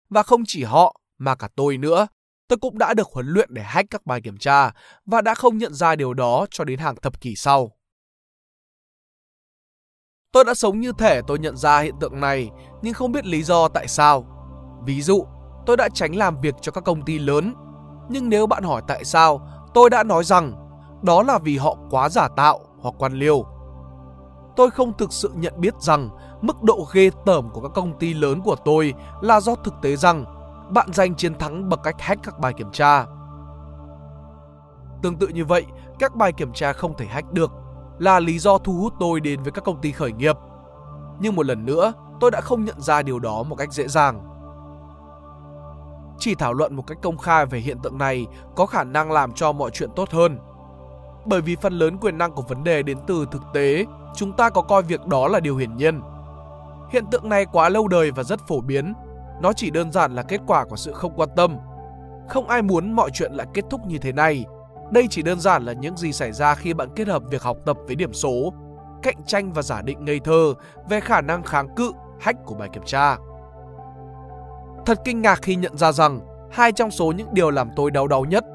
Và 0.09 0.23
không 0.23 0.43
chỉ 0.47 0.63
họ, 0.63 1.01
mà 1.17 1.35
cả 1.35 1.49
tôi 1.55 1.77
nữa. 1.77 2.07
Tôi 2.47 2.57
cũng 2.57 2.77
đã 2.77 2.93
được 2.93 3.07
huấn 3.07 3.27
luyện 3.27 3.53
để 3.53 3.61
hack 3.61 3.89
các 3.89 4.05
bài 4.05 4.21
kiểm 4.21 4.37
tra 4.37 4.71
và 5.05 5.21
đã 5.21 5.35
không 5.35 5.57
nhận 5.57 5.73
ra 5.73 5.95
điều 5.95 6.13
đó 6.13 6.45
cho 6.51 6.63
đến 6.63 6.79
hàng 6.79 6.95
thập 6.95 7.21
kỷ 7.21 7.35
sau. 7.35 7.71
Tôi 10.31 10.45
đã 10.45 10.53
sống 10.53 10.79
như 10.79 10.91
thể 10.97 11.21
tôi 11.27 11.39
nhận 11.39 11.57
ra 11.57 11.79
hiện 11.79 11.95
tượng 12.01 12.19
này, 12.19 12.49
nhưng 12.81 12.93
không 12.93 13.11
biết 13.11 13.25
lý 13.25 13.43
do 13.43 13.67
tại 13.67 13.87
sao. 13.87 14.38
Ví 14.85 15.01
dụ, 15.01 15.25
tôi 15.65 15.77
đã 15.77 15.89
tránh 15.93 16.15
làm 16.15 16.41
việc 16.41 16.55
cho 16.61 16.71
các 16.71 16.83
công 16.83 17.01
ty 17.01 17.19
lớn. 17.19 17.53
Nhưng 18.09 18.29
nếu 18.29 18.47
bạn 18.47 18.63
hỏi 18.63 18.81
tại 18.87 19.05
sao, 19.05 19.41
tôi 19.73 19.89
đã 19.89 20.03
nói 20.03 20.23
rằng 20.23 20.53
đó 21.01 21.23
là 21.23 21.39
vì 21.39 21.57
họ 21.57 21.75
quá 21.89 22.09
giả 22.09 22.27
tạo 22.27 22.59
hoặc 22.81 22.95
quan 22.97 23.13
liêu. 23.13 23.45
Tôi 24.55 24.71
không 24.71 24.97
thực 24.97 25.13
sự 25.13 25.31
nhận 25.35 25.53
biết 25.57 25.81
rằng 25.81 26.09
mức 26.41 26.63
độ 26.63 26.87
ghê 26.93 27.09
tởm 27.25 27.49
của 27.49 27.61
các 27.61 27.71
công 27.75 27.99
ty 27.99 28.13
lớn 28.13 28.41
của 28.41 28.55
tôi 28.65 28.93
là 29.21 29.39
do 29.39 29.55
thực 29.55 29.73
tế 29.81 29.95
rằng 29.95 30.25
bạn 30.73 30.93
giành 30.93 31.15
chiến 31.15 31.35
thắng 31.35 31.69
bằng 31.69 31.79
cách 31.83 31.95
hack 31.99 32.23
các 32.23 32.39
bài 32.39 32.53
kiểm 32.53 32.71
tra. 32.71 33.05
Tương 35.01 35.15
tự 35.15 35.27
như 35.27 35.45
vậy, 35.45 35.65
các 35.99 36.15
bài 36.15 36.33
kiểm 36.33 36.53
tra 36.53 36.73
không 36.73 36.97
thể 36.97 37.05
hack 37.05 37.31
được 37.31 37.51
là 37.99 38.19
lý 38.19 38.39
do 38.39 38.57
thu 38.57 38.73
hút 38.73 38.93
tôi 38.99 39.19
đến 39.19 39.43
với 39.43 39.51
các 39.51 39.63
công 39.63 39.81
ty 39.81 39.91
khởi 39.91 40.11
nghiệp. 40.11 40.35
Nhưng 41.19 41.35
một 41.35 41.45
lần 41.45 41.65
nữa, 41.65 41.93
tôi 42.19 42.31
đã 42.31 42.41
không 42.41 42.65
nhận 42.65 42.81
ra 42.81 43.01
điều 43.01 43.19
đó 43.19 43.43
một 43.43 43.55
cách 43.55 43.73
dễ 43.73 43.87
dàng. 43.87 44.28
Chỉ 46.19 46.35
thảo 46.35 46.53
luận 46.53 46.75
một 46.75 46.87
cách 46.87 46.97
công 47.01 47.17
khai 47.17 47.45
về 47.45 47.59
hiện 47.59 47.77
tượng 47.83 47.97
này 47.97 48.27
có 48.55 48.65
khả 48.65 48.83
năng 48.83 49.11
làm 49.11 49.31
cho 49.33 49.51
mọi 49.51 49.71
chuyện 49.71 49.89
tốt 49.95 50.09
hơn. 50.09 50.37
Bởi 51.25 51.41
vì 51.41 51.55
phần 51.55 51.73
lớn 51.73 51.97
quyền 51.97 52.17
năng 52.17 52.31
của 52.31 52.41
vấn 52.41 52.63
đề 52.63 52.83
đến 52.83 52.97
từ 53.07 53.25
thực 53.31 53.41
tế, 53.53 53.85
chúng 54.15 54.33
ta 54.33 54.49
có 54.49 54.61
coi 54.61 54.83
việc 54.83 55.05
đó 55.05 55.27
là 55.27 55.39
điều 55.39 55.57
hiển 55.57 55.77
nhiên. 55.77 56.01
Hiện 56.91 57.05
tượng 57.11 57.29
này 57.29 57.45
quá 57.45 57.69
lâu 57.69 57.87
đời 57.87 58.11
và 58.11 58.23
rất 58.23 58.39
phổ 58.47 58.61
biến. 58.61 58.93
Nó 59.41 59.53
chỉ 59.53 59.69
đơn 59.69 59.91
giản 59.91 60.15
là 60.15 60.23
kết 60.23 60.41
quả 60.47 60.65
của 60.65 60.75
sự 60.75 60.93
không 60.93 61.13
quan 61.15 61.29
tâm. 61.35 61.57
Không 62.29 62.47
ai 62.47 62.61
muốn 62.61 62.93
mọi 62.93 63.09
chuyện 63.13 63.33
lại 63.33 63.47
kết 63.53 63.65
thúc 63.69 63.81
như 63.85 63.97
thế 63.97 64.11
này, 64.11 64.45
đây 64.91 65.07
chỉ 65.09 65.21
đơn 65.21 65.39
giản 65.39 65.65
là 65.65 65.73
những 65.73 65.97
gì 65.97 66.13
xảy 66.13 66.31
ra 66.31 66.55
khi 66.55 66.73
bạn 66.73 66.89
kết 66.95 67.07
hợp 67.07 67.23
việc 67.29 67.41
học 67.43 67.57
tập 67.65 67.77
với 67.87 67.95
điểm 67.95 68.13
số, 68.13 68.53
cạnh 69.03 69.23
tranh 69.27 69.53
và 69.53 69.61
giả 69.61 69.81
định 69.81 70.05
ngây 70.05 70.19
thơ 70.19 70.53
về 70.89 70.99
khả 70.99 71.21
năng 71.21 71.43
kháng 71.43 71.75
cự, 71.75 71.91
hách 72.19 72.35
của 72.45 72.55
bài 72.55 72.69
kiểm 72.73 72.83
tra. 72.85 73.17
Thật 74.85 75.01
kinh 75.05 75.21
ngạc 75.21 75.41
khi 75.41 75.55
nhận 75.55 75.77
ra 75.77 75.91
rằng 75.91 76.19
hai 76.51 76.71
trong 76.71 76.91
số 76.91 77.11
những 77.11 77.33
điều 77.33 77.51
làm 77.51 77.69
tôi 77.75 77.91
đau 77.91 78.07
đầu 78.07 78.25
nhất, 78.25 78.45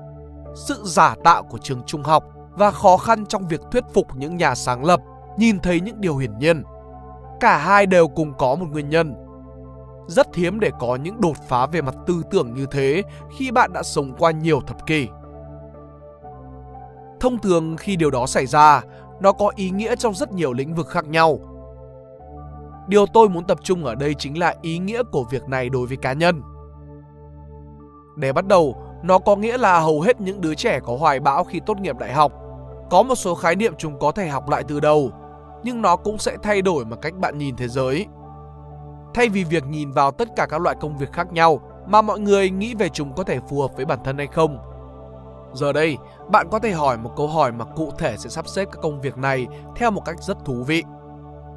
sự 0.55 0.83
giả 0.85 1.15
tạo 1.25 1.43
của 1.43 1.59
trường 1.59 1.83
trung 1.87 2.03
học 2.03 2.25
và 2.51 2.71
khó 2.71 2.97
khăn 2.97 3.27
trong 3.27 3.49
việc 3.49 3.61
thuyết 3.73 3.85
phục 3.95 4.07
những 4.17 4.37
nhà 4.37 4.55
sáng 4.55 4.85
lập 4.85 5.01
nhìn 5.37 5.61
thấy 5.61 5.81
những 5.81 6.01
điều 6.01 6.17
hiển 6.17 6.39
nhiên. 6.39 6.63
Cả 7.41 7.59
hai 7.59 7.87
đều 7.87 8.09
cùng 8.09 8.33
có 8.39 8.55
một 8.55 8.67
nguyên 8.71 8.89
nhân. 8.91 9.15
Rất 10.07 10.35
hiếm 10.35 10.61
để 10.61 10.71
có 10.81 10.97
những 10.97 11.21
đột 11.21 11.37
phá 11.49 11.67
về 11.67 11.83
mặt 11.83 11.95
tư 12.07 12.23
tưởng 12.31 12.55
như 12.55 12.67
thế 12.71 13.03
khi 13.37 13.51
bạn 13.51 13.73
đã 13.73 13.83
sống 13.83 14.15
qua 14.19 14.31
nhiều 14.31 14.61
thập 14.61 14.87
kỷ. 14.87 15.09
Thông 17.21 17.39
thường 17.39 17.77
khi 17.77 17.97
điều 17.97 18.11
đó 18.11 18.27
xảy 18.27 18.47
ra, 18.47 18.83
nó 19.21 19.33
có 19.33 19.53
ý 19.57 19.71
nghĩa 19.71 19.97
trong 19.97 20.15
rất 20.15 20.33
nhiều 20.33 20.53
lĩnh 20.53 20.75
vực 20.75 20.89
khác 20.89 21.07
nhau. 21.07 21.39
Điều 22.89 23.07
tôi 23.07 23.29
muốn 23.29 23.45
tập 23.45 23.59
trung 23.63 23.85
ở 23.85 23.95
đây 23.95 24.15
chính 24.15 24.39
là 24.39 24.55
ý 24.63 24.79
nghĩa 24.79 25.03
của 25.03 25.25
việc 25.31 25.49
này 25.49 25.69
đối 25.69 25.87
với 25.87 25.97
cá 25.97 26.13
nhân. 26.13 26.43
Để 28.17 28.33
bắt 28.33 28.47
đầu, 28.47 28.77
nó 29.03 29.19
có 29.19 29.37
nghĩa 29.37 29.59
là 29.59 29.81
hầu 29.81 30.01
hết 30.01 30.21
những 30.21 30.41
đứa 30.41 30.55
trẻ 30.55 30.81
có 30.81 30.97
hoài 30.97 31.21
bão 31.21 31.45
khi 31.45 31.61
tốt 31.67 31.79
nghiệp 31.81 31.99
đại 31.99 32.13
học. 32.13 32.33
Có 32.91 33.03
một 33.03 33.15
số 33.15 33.35
khái 33.35 33.57
niệm 33.57 33.75
chúng 33.79 33.99
có 33.99 34.13
thể 34.13 34.29
học 34.29 34.49
lại 34.49 34.65
từ 34.69 34.81
đầu, 34.81 35.11
nhưng 35.65 35.83
nó 35.83 35.97
cũng 35.97 36.19
sẽ 36.19 36.37
thay 36.43 36.63
đổi 36.63 36.85
mà 36.85 36.97
cách 36.97 37.15
bạn 37.15 37.39
nhìn 37.39 37.57
thế 37.57 37.69
giới. 37.69 38.07
Thay 39.15 39.29
vì 39.29 39.45
việc 39.45 39.65
nhìn 39.67 39.93
vào 39.93 40.11
tất 40.11 40.29
cả 40.37 40.47
các 40.51 40.61
loại 40.61 40.77
công 40.81 40.97
việc 40.99 41.13
khác 41.13 41.33
nhau 41.33 41.61
mà 41.87 42.03
mọi 42.03 42.21
người 42.21 42.51
nghĩ 42.51 42.75
về 42.75 42.89
chúng 42.89 43.13
có 43.15 43.25
thể 43.25 43.39
phù 43.49 43.61
hợp 43.61 43.77
với 43.77 43.85
bản 43.85 43.99
thân 44.05 44.19
hay 44.19 44.27
không, 44.27 44.59
Giờ 45.55 45.73
đây, 45.73 45.99
bạn 46.31 46.49
có 46.51 46.59
thể 46.59 46.73
hỏi 46.73 46.99
một 46.99 47.11
câu 47.17 47.29
hỏi 47.29 47.53
mà 47.53 47.65
cụ 47.65 47.91
thể 47.99 48.17
sẽ 48.17 48.31
sắp 48.31 48.49
xếp 48.49 48.65
các 48.73 48.79
công 48.83 49.01
việc 49.01 49.17
này 49.17 49.47
theo 49.77 49.91
một 49.91 50.03
cách 50.05 50.23
rất 50.23 50.45
thú 50.45 50.63
vị. 50.63 50.83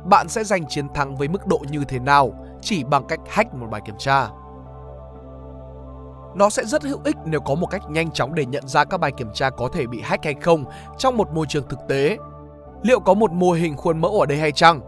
Bạn 0.05 0.29
sẽ 0.29 0.43
giành 0.43 0.67
chiến 0.67 0.93
thắng 0.93 1.15
với 1.15 1.27
mức 1.27 1.47
độ 1.47 1.60
như 1.71 1.83
thế 1.88 1.99
nào 1.99 2.33
chỉ 2.62 2.83
bằng 2.83 3.03
cách 3.07 3.19
hack 3.27 3.53
một 3.53 3.67
bài 3.71 3.81
kiểm 3.86 3.95
tra? 3.97 4.27
Nó 6.36 6.49
sẽ 6.49 6.65
rất 6.65 6.83
hữu 6.83 6.99
ích 7.03 7.15
nếu 7.25 7.39
có 7.39 7.55
một 7.55 7.67
cách 7.67 7.89
nhanh 7.89 8.12
chóng 8.12 8.36
để 8.36 8.45
nhận 8.45 8.67
ra 8.67 8.86
các 8.86 8.99
bài 8.99 9.12
kiểm 9.12 9.33
tra 9.33 9.49
có 9.49 9.69
thể 9.73 9.88
bị 9.88 10.01
hack 10.01 10.23
hay 10.23 10.36
không 10.41 10.65
trong 10.97 11.17
một 11.17 11.31
môi 11.33 11.45
trường 11.49 11.67
thực 11.69 11.79
tế. 11.88 12.17
Liệu 12.83 12.99
có 12.99 13.13
một 13.13 13.31
mô 13.31 13.51
hình 13.51 13.77
khuôn 13.77 14.01
mẫu 14.01 14.19
ở 14.19 14.25
đây 14.25 14.38
hay 14.38 14.51
chăng? 14.51 14.81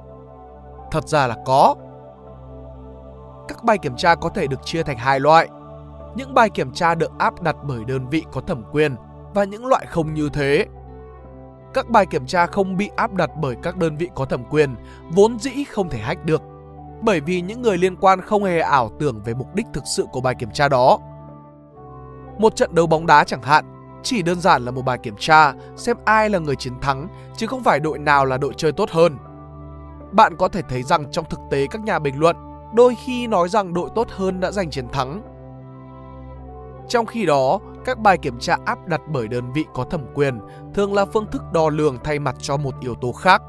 Thật 0.92 1.08
ra 1.08 1.28
là 1.28 1.36
có. 1.46 1.76
Các 3.48 3.64
bài 3.64 3.78
kiểm 3.78 3.96
tra 3.96 4.16
có 4.16 4.30
thể 4.30 4.48
được 4.48 4.66
chia 4.66 4.84
thành 4.84 4.98
hai 4.98 5.20
loại 5.20 5.50
những 6.16 6.34
bài 6.34 6.50
kiểm 6.50 6.72
tra 6.74 6.96
được 6.96 7.12
áp 7.18 7.42
đặt 7.42 7.56
bởi 7.64 7.86
đơn 7.86 8.10
vị 8.10 8.26
có 8.32 8.42
thẩm 8.42 8.64
quyền 8.72 8.96
và 9.34 9.44
những 9.44 9.66
loại 9.66 9.86
không 9.86 10.14
như 10.14 10.30
thế. 10.34 10.66
Các 11.74 11.90
bài 11.90 12.06
kiểm 12.06 12.26
tra 12.26 12.46
không 12.46 12.78
bị 12.78 12.90
áp 12.96 13.14
đặt 13.14 13.30
bởi 13.42 13.56
các 13.64 13.78
đơn 13.78 13.98
vị 13.98 14.10
có 14.16 14.26
thẩm 14.26 14.44
quyền 14.50 14.76
vốn 15.10 15.40
dĩ 15.40 15.64
không 15.64 15.90
thể 15.90 16.00
hack 16.00 16.26
được, 16.26 16.42
bởi 17.02 17.20
vì 17.20 17.42
những 17.42 17.62
người 17.62 17.78
liên 17.78 17.96
quan 17.96 18.22
không 18.22 18.44
hề 18.44 18.60
ảo 18.60 18.92
tưởng 19.00 19.22
về 19.26 19.34
mục 19.34 19.56
đích 19.56 19.66
thực 19.74 19.84
sự 19.96 20.06
của 20.12 20.22
bài 20.22 20.36
kiểm 20.36 20.52
tra 20.54 20.70
đó. 20.70 21.00
Một 22.38 22.56
trận 22.56 22.76
đấu 22.76 22.88
bóng 22.88 23.06
đá 23.06 23.24
chẳng 23.24 23.42
hạn, 23.42 23.66
chỉ 24.04 24.22
đơn 24.22 24.42
giản 24.42 24.66
là 24.66 24.72
một 24.72 24.82
bài 24.82 24.98
kiểm 25.04 25.16
tra 25.20 25.54
xem 25.76 25.98
ai 26.06 26.30
là 26.30 26.40
người 26.40 26.56
chiến 26.56 26.80
thắng 26.82 27.08
chứ 27.38 27.48
không 27.48 27.64
phải 27.64 27.80
đội 27.80 28.00
nào 28.00 28.26
là 28.26 28.38
đội 28.38 28.54
chơi 28.58 28.72
tốt 28.72 28.90
hơn. 28.92 29.18
Bạn 30.12 30.36
có 30.38 30.48
thể 30.48 30.62
thấy 30.70 30.84
rằng 30.84 31.12
trong 31.12 31.26
thực 31.30 31.40
tế 31.52 31.68
các 31.68 31.82
nhà 31.82 32.00
bình 32.00 32.20
luận 32.20 32.36
đôi 32.74 32.96
khi 33.06 33.28
nói 33.28 33.50
rằng 33.50 33.74
đội 33.74 33.90
tốt 33.96 34.08
hơn 34.10 34.40
đã 34.40 34.52
giành 34.52 34.70
chiến 34.70 34.88
thắng 34.88 35.22
trong 36.90 37.06
khi 37.06 37.26
đó, 37.26 37.60
các 37.86 38.00
bài 38.00 38.18
kiểm 38.18 38.40
tra 38.40 38.58
áp 38.66 38.88
đặt 38.88 39.02
bởi 39.08 39.28
đơn 39.28 39.52
vị 39.54 39.66
có 39.74 39.84
thẩm 39.84 40.02
quyền 40.14 40.40
thường 40.74 40.94
là 40.94 41.06
phương 41.06 41.26
thức 41.32 41.42
đo 41.54 41.70
lường 41.70 41.98
thay 42.04 42.20
mặt 42.20 42.36
cho 42.40 42.58
một 42.58 42.74
yếu 42.80 42.96
tố 42.96 43.12
khác. 43.12 43.42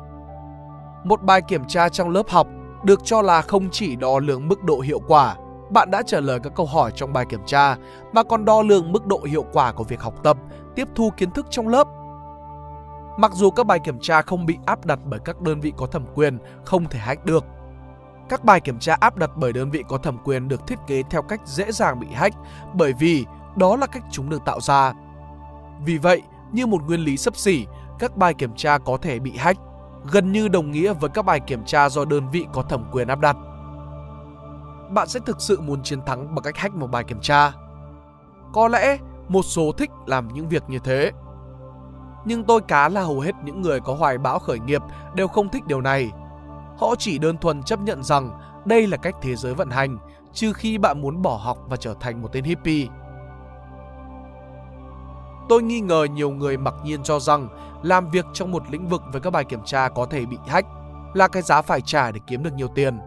Một 1.04 1.22
bài 1.22 1.42
kiểm 1.48 1.64
tra 1.68 1.88
trong 1.88 2.10
lớp 2.10 2.28
học 2.28 2.46
được 2.84 3.00
cho 3.04 3.22
là 3.22 3.42
không 3.42 3.70
chỉ 3.70 3.96
đo 3.96 4.18
lường 4.18 4.48
mức 4.48 4.64
độ 4.64 4.80
hiệu 4.80 5.00
quả, 5.08 5.36
bạn 5.70 5.90
đã 5.90 6.02
trả 6.06 6.20
lời 6.20 6.40
các 6.42 6.52
câu 6.56 6.66
hỏi 6.66 6.92
trong 6.94 7.12
bài 7.12 7.24
kiểm 7.28 7.40
tra, 7.46 7.76
mà 8.12 8.22
còn 8.22 8.44
đo 8.44 8.62
lường 8.62 8.92
mức 8.92 9.06
độ 9.06 9.20
hiệu 9.24 9.44
quả 9.52 9.72
của 9.72 9.84
việc 9.84 10.00
học 10.00 10.14
tập, 10.22 10.36
tiếp 10.74 10.88
thu 10.94 11.10
kiến 11.16 11.30
thức 11.30 11.46
trong 11.50 11.68
lớp. 11.68 11.86
Mặc 13.18 13.32
dù 13.34 13.50
các 13.50 13.66
bài 13.66 13.78
kiểm 13.84 13.98
tra 14.00 14.22
không 14.22 14.46
bị 14.46 14.58
áp 14.66 14.86
đặt 14.86 14.98
bởi 15.04 15.20
các 15.24 15.40
đơn 15.40 15.60
vị 15.60 15.72
có 15.76 15.86
thẩm 15.86 16.04
quyền, 16.14 16.38
không 16.64 16.84
thể 16.84 16.98
hack 16.98 17.24
được, 17.24 17.44
các 18.30 18.44
bài 18.44 18.60
kiểm 18.60 18.78
tra 18.78 18.96
áp 19.00 19.16
đặt 19.16 19.30
bởi 19.36 19.52
đơn 19.52 19.70
vị 19.70 19.84
có 19.88 19.98
thẩm 19.98 20.18
quyền 20.24 20.48
được 20.48 20.66
thiết 20.66 20.78
kế 20.86 21.02
theo 21.10 21.22
cách 21.22 21.40
dễ 21.44 21.72
dàng 21.72 22.00
bị 22.00 22.06
hack 22.14 22.36
bởi 22.72 22.92
vì 22.92 23.24
đó 23.56 23.76
là 23.76 23.86
cách 23.86 24.04
chúng 24.10 24.30
được 24.30 24.44
tạo 24.44 24.60
ra. 24.60 24.92
Vì 25.84 25.98
vậy, 25.98 26.22
như 26.52 26.66
một 26.66 26.82
nguyên 26.86 27.00
lý 27.00 27.16
sấp 27.16 27.36
xỉ, 27.36 27.66
các 27.98 28.16
bài 28.16 28.34
kiểm 28.34 28.54
tra 28.56 28.78
có 28.78 28.96
thể 28.96 29.18
bị 29.18 29.36
hack 29.36 29.60
gần 30.04 30.32
như 30.32 30.48
đồng 30.48 30.70
nghĩa 30.70 30.92
với 30.92 31.10
các 31.10 31.24
bài 31.24 31.40
kiểm 31.40 31.64
tra 31.64 31.88
do 31.88 32.04
đơn 32.04 32.30
vị 32.30 32.46
có 32.52 32.62
thẩm 32.62 32.84
quyền 32.92 33.08
áp 33.08 33.20
đặt. 33.20 33.36
Bạn 34.90 35.08
sẽ 35.08 35.20
thực 35.26 35.40
sự 35.40 35.60
muốn 35.60 35.82
chiến 35.82 36.02
thắng 36.06 36.34
bằng 36.34 36.42
cách 36.42 36.56
hack 36.56 36.74
một 36.74 36.86
bài 36.86 37.04
kiểm 37.04 37.20
tra. 37.20 37.52
Có 38.52 38.68
lẽ 38.68 38.98
một 39.28 39.42
số 39.42 39.72
thích 39.72 39.90
làm 40.06 40.28
những 40.28 40.48
việc 40.48 40.62
như 40.68 40.78
thế. 40.78 41.12
Nhưng 42.24 42.44
tôi 42.44 42.60
cá 42.60 42.88
là 42.88 43.02
hầu 43.02 43.20
hết 43.20 43.32
những 43.44 43.62
người 43.62 43.80
có 43.80 43.94
hoài 43.94 44.18
bão 44.18 44.38
khởi 44.38 44.58
nghiệp 44.58 44.82
đều 45.14 45.28
không 45.28 45.48
thích 45.48 45.66
điều 45.66 45.80
này. 45.80 46.10
Họ 46.78 46.94
chỉ 46.98 47.18
đơn 47.18 47.36
thuần 47.38 47.62
chấp 47.62 47.80
nhận 47.80 48.02
rằng 48.02 48.30
đây 48.64 48.86
là 48.86 48.96
cách 48.96 49.14
thế 49.22 49.36
giới 49.36 49.54
vận 49.54 49.70
hành, 49.70 49.98
trừ 50.32 50.52
khi 50.52 50.78
bạn 50.78 51.00
muốn 51.00 51.22
bỏ 51.22 51.40
học 51.42 51.58
và 51.68 51.76
trở 51.76 51.94
thành 52.00 52.22
một 52.22 52.28
tên 52.32 52.44
hippie. 52.44 52.86
Tôi 55.50 55.62
nghi 55.62 55.80
ngờ 55.80 56.06
nhiều 56.12 56.30
người 56.30 56.56
mặc 56.56 56.74
nhiên 56.84 57.02
cho 57.02 57.18
rằng 57.18 57.48
làm 57.82 58.10
việc 58.10 58.26
trong 58.32 58.52
một 58.52 58.62
lĩnh 58.70 58.88
vực 58.88 59.02
với 59.12 59.20
các 59.20 59.30
bài 59.30 59.44
kiểm 59.44 59.60
tra 59.64 59.88
có 59.88 60.06
thể 60.06 60.26
bị 60.26 60.36
hack 60.46 60.68
là 61.14 61.28
cái 61.28 61.42
giá 61.42 61.62
phải 61.62 61.80
trả 61.80 62.12
để 62.12 62.20
kiếm 62.26 62.42
được 62.42 62.54
nhiều 62.54 62.68
tiền. 62.74 62.98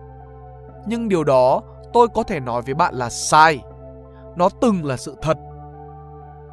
Nhưng 0.87 1.09
điều 1.09 1.23
đó 1.23 1.61
tôi 1.93 2.07
có 2.13 2.23
thể 2.23 2.39
nói 2.39 2.61
với 2.61 2.73
bạn 2.73 2.95
là 2.95 3.09
sai. 3.09 3.59
Nó 4.35 4.49
từng 4.61 4.85
là 4.85 4.97
sự 4.97 5.15
thật. 5.21 5.37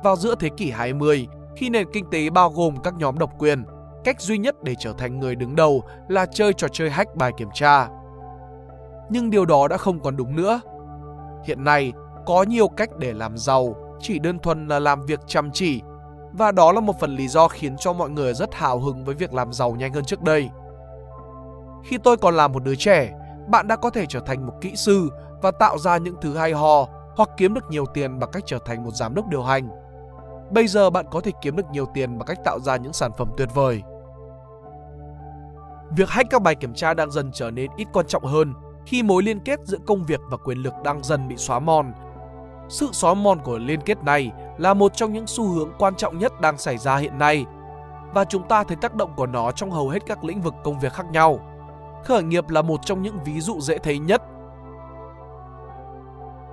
Vào 0.05 0.17
giữa 0.17 0.35
thế 0.35 0.49
kỷ 0.57 0.71
20, 0.71 1.29
khi 1.57 1.71
nền 1.71 1.93
kinh 1.93 2.11
tế 2.11 2.31
bao 2.31 2.51
gồm 2.51 2.77
các 2.77 2.95
nhóm 2.95 3.19
độc 3.19 3.31
quyền, 3.39 3.65
cách 4.05 4.21
duy 4.21 4.39
nhất 4.39 4.63
để 4.63 4.75
trở 4.79 4.93
thành 4.93 5.21
người 5.21 5.35
đứng 5.35 5.57
đầu 5.57 5.83
là 6.09 6.27
chơi 6.27 6.53
trò 6.53 6.69
chơi 6.69 6.91
hack 6.91 7.17
bài 7.17 7.33
kiểm 7.37 7.49
tra. 7.55 7.89
Nhưng 9.11 9.31
điều 9.31 9.45
đó 9.45 9.69
đã 9.69 9.77
không 9.77 10.01
còn 10.01 10.17
đúng 10.17 10.37
nữa. 10.37 10.61
Hiện 11.45 11.65
nay, 11.65 11.93
có 12.27 12.43
nhiều 12.43 12.69
cách 12.69 12.91
để 12.99 13.13
làm 13.13 13.37
giàu, 13.37 13.75
chỉ 14.01 14.19
đơn 14.19 14.39
thuần 14.39 14.69
là 14.69 14.79
làm 14.79 15.03
việc 15.07 15.21
chăm 15.27 15.51
chỉ 15.53 15.83
và 16.33 16.53
đó 16.53 16.73
là 16.73 16.81
một 16.81 17.01
phần 17.01 17.17
lý 17.17 17.29
do 17.29 17.49
khiến 17.49 17.77
cho 17.77 17.93
mọi 17.93 18.11
người 18.11 18.35
rất 18.35 18.55
hào 18.55 18.79
hứng 18.79 19.05
với 19.05 19.15
việc 19.15 19.35
làm 19.35 19.53
giàu 19.53 19.73
nhanh 19.73 19.93
hơn 19.93 20.05
trước 20.05 20.23
đây. 20.23 20.51
Khi 21.85 21.99
tôi 21.99 22.17
còn 22.17 22.37
là 22.37 22.49
một 22.49 22.65
đứa 22.65 22.75
trẻ, 22.75 23.13
bạn 23.49 23.69
đã 23.69 23.77
có 23.77 23.91
thể 23.91 24.07
trở 24.09 24.21
thành 24.21 24.47
một 24.47 24.53
kỹ 24.61 24.73
sư 24.77 25.11
và 25.43 25.51
tạo 25.51 25.79
ra 25.79 25.97
những 25.97 26.17
thứ 26.21 26.37
hay 26.37 26.53
ho 26.53 26.87
hoặc 27.17 27.29
kiếm 27.37 27.55
được 27.55 27.71
nhiều 27.71 27.85
tiền 27.95 28.19
bằng 28.19 28.31
cách 28.33 28.43
trở 28.47 28.59
thành 28.65 28.85
một 28.85 28.91
giám 28.91 29.15
đốc 29.15 29.29
điều 29.29 29.43
hành. 29.43 29.69
Bây 30.51 30.67
giờ 30.67 30.91
bạn 30.91 31.07
có 31.11 31.21
thể 31.21 31.31
kiếm 31.43 31.57
được 31.57 31.67
nhiều 31.73 31.87
tiền 31.95 32.19
bằng 32.19 32.27
cách 32.27 32.39
tạo 32.45 32.61
ra 32.61 32.77
những 32.77 32.93
sản 32.93 33.11
phẩm 33.19 33.29
tuyệt 33.37 33.49
vời. 33.55 33.83
Việc 35.97 36.09
hack 36.09 36.31
các 36.31 36.43
bài 36.43 36.55
kiểm 36.55 36.75
tra 36.75 36.95
đang 36.95 37.11
dần 37.11 37.31
trở 37.33 37.51
nên 37.51 37.71
ít 37.77 37.89
quan 37.93 38.07
trọng 38.07 38.25
hơn 38.25 38.55
khi 38.87 39.03
mối 39.03 39.23
liên 39.23 39.41
kết 39.41 39.61
giữa 39.65 39.79
công 39.87 40.05
việc 40.05 40.21
và 40.31 40.37
quyền 40.37 40.59
lực 40.59 40.75
đang 40.85 41.03
dần 41.03 41.29
bị 41.29 41.37
xóa 41.37 41.59
mòn. 41.59 41.93
Sự 42.71 42.89
xóa 42.93 43.15
mòn 43.15 43.39
của 43.45 43.59
liên 43.59 43.81
kết 43.81 44.05
này 44.05 44.33
là 44.59 44.75
một 44.75 44.97
trong 44.97 45.13
những 45.13 45.27
xu 45.27 45.49
hướng 45.49 45.73
quan 45.79 45.95
trọng 45.95 46.19
nhất 46.19 46.41
đang 46.41 46.59
xảy 46.59 46.79
ra 46.79 46.97
hiện 46.97 47.19
nay 47.19 47.47
và 48.15 48.25
chúng 48.25 48.49
ta 48.49 48.65
thấy 48.65 48.77
tác 48.77 48.95
động 48.95 49.13
của 49.17 49.27
nó 49.27 49.53
trong 49.53 49.71
hầu 49.71 49.89
hết 49.89 50.07
các 50.07 50.25
lĩnh 50.25 50.41
vực 50.41 50.55
công 50.65 50.79
việc 50.79 50.93
khác 50.93 51.07
nhau. 51.13 51.39
Khởi 52.05 52.23
nghiệp 52.23 52.51
là 52.51 52.63
một 52.63 52.81
trong 52.85 53.03
những 53.03 53.19
ví 53.25 53.41
dụ 53.41 53.61
dễ 53.61 53.79
thấy 53.79 53.99
nhất. 53.99 54.23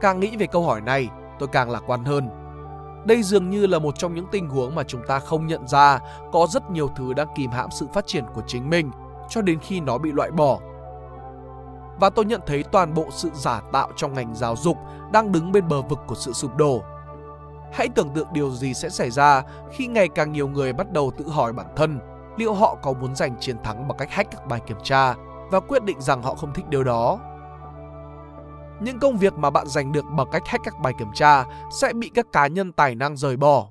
Càng 0.01 0.19
nghĩ 0.19 0.37
về 0.37 0.47
câu 0.47 0.63
hỏi 0.63 0.81
này, 0.81 1.09
tôi 1.39 1.49
càng 1.51 1.69
lạc 1.69 1.83
quan 1.87 2.05
hơn. 2.05 2.29
Đây 3.05 3.23
dường 3.23 3.49
như 3.49 3.67
là 3.67 3.79
một 3.79 3.97
trong 3.97 4.15
những 4.15 4.27
tình 4.31 4.49
huống 4.49 4.75
mà 4.75 4.83
chúng 4.83 5.01
ta 5.07 5.19
không 5.19 5.47
nhận 5.47 5.67
ra 5.67 5.99
có 6.31 6.47
rất 6.49 6.71
nhiều 6.71 6.89
thứ 6.95 7.13
đang 7.13 7.27
kìm 7.35 7.51
hãm 7.51 7.71
sự 7.71 7.87
phát 7.93 8.07
triển 8.07 8.23
của 8.33 8.41
chính 8.47 8.69
mình 8.69 8.91
cho 9.29 9.41
đến 9.41 9.59
khi 9.59 9.79
nó 9.79 9.97
bị 9.97 10.11
loại 10.11 10.31
bỏ. 10.31 10.59
Và 11.99 12.09
tôi 12.09 12.25
nhận 12.25 12.41
thấy 12.45 12.63
toàn 12.63 12.93
bộ 12.93 13.07
sự 13.11 13.29
giả 13.33 13.61
tạo 13.71 13.91
trong 13.95 14.13
ngành 14.13 14.35
giáo 14.35 14.55
dục 14.55 14.77
đang 15.11 15.31
đứng 15.31 15.51
bên 15.51 15.67
bờ 15.67 15.81
vực 15.81 15.99
của 16.07 16.15
sự 16.15 16.33
sụp 16.33 16.55
đổ. 16.55 16.83
Hãy 17.73 17.89
tưởng 17.95 18.09
tượng 18.15 18.27
điều 18.33 18.51
gì 18.51 18.73
sẽ 18.73 18.89
xảy 18.89 19.11
ra 19.11 19.43
khi 19.71 19.87
ngày 19.87 20.07
càng 20.07 20.31
nhiều 20.31 20.47
người 20.47 20.73
bắt 20.73 20.91
đầu 20.91 21.11
tự 21.17 21.29
hỏi 21.29 21.53
bản 21.53 21.67
thân 21.75 21.99
liệu 22.37 22.53
họ 22.53 22.77
có 22.81 22.93
muốn 22.93 23.15
giành 23.15 23.35
chiến 23.39 23.57
thắng 23.63 23.87
bằng 23.87 23.97
cách 23.97 24.11
hack 24.11 24.31
các 24.31 24.47
bài 24.47 24.59
kiểm 24.67 24.77
tra 24.83 25.15
và 25.51 25.59
quyết 25.59 25.83
định 25.83 26.01
rằng 26.01 26.21
họ 26.21 26.35
không 26.35 26.53
thích 26.53 26.65
điều 26.69 26.83
đó. 26.83 27.19
Những 28.81 28.99
công 28.99 29.17
việc 29.17 29.33
mà 29.33 29.49
bạn 29.49 29.67
giành 29.67 29.91
được 29.91 30.05
bằng 30.17 30.27
cách 30.31 30.41
hack 30.45 30.63
các 30.65 30.79
bài 30.79 30.93
kiểm 30.99 31.07
tra 31.13 31.45
sẽ 31.71 31.93
bị 31.93 32.11
các 32.13 32.25
cá 32.31 32.47
nhân 32.47 32.71
tài 32.71 32.95
năng 32.95 33.17
rời 33.17 33.37
bỏ. 33.37 33.69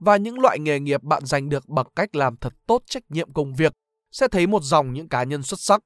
Và 0.00 0.16
những 0.16 0.40
loại 0.40 0.58
nghề 0.58 0.80
nghiệp 0.80 1.02
bạn 1.02 1.26
giành 1.26 1.48
được 1.48 1.68
bằng 1.68 1.86
cách 1.96 2.16
làm 2.16 2.36
thật 2.36 2.52
tốt 2.66 2.82
trách 2.86 3.02
nhiệm 3.08 3.32
công 3.32 3.54
việc 3.54 3.72
sẽ 4.12 4.28
thấy 4.28 4.46
một 4.46 4.62
dòng 4.62 4.92
những 4.92 5.08
cá 5.08 5.22
nhân 5.22 5.42
xuất 5.42 5.60
sắc. 5.60 5.82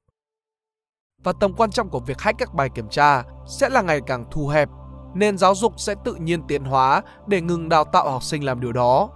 Và 1.25 1.33
tầm 1.33 1.53
quan 1.57 1.71
trọng 1.71 1.89
của 1.89 2.01
việc 2.01 2.21
hack 2.21 2.39
các 2.39 2.55
bài 2.55 2.69
kiểm 2.69 2.89
tra 2.89 3.23
sẽ 3.47 3.69
là 3.69 3.83
ngày 3.83 4.01
càng 4.01 4.25
thu 4.31 4.49
hẹp, 4.49 4.69
nên 5.15 5.39
giáo 5.39 5.55
dục 5.55 5.73
sẽ 5.77 5.95
tự 6.05 6.15
nhiên 6.15 6.43
tiến 6.47 6.65
hóa 6.65 7.03
để 7.27 7.41
ngừng 7.41 7.69
đào 7.69 7.85
tạo 7.85 8.11
học 8.11 8.23
sinh 8.23 8.45
làm 8.45 8.61
điều 8.61 8.73
đó. 8.73 9.09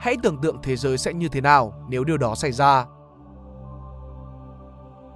Hãy 0.00 0.16
tưởng 0.22 0.38
tượng 0.38 0.62
thế 0.62 0.76
giới 0.76 0.98
sẽ 0.98 1.12
như 1.12 1.28
thế 1.28 1.40
nào 1.40 1.72
nếu 1.88 2.04
điều 2.04 2.18
đó 2.18 2.34
xảy 2.34 2.52
ra. 2.52 2.86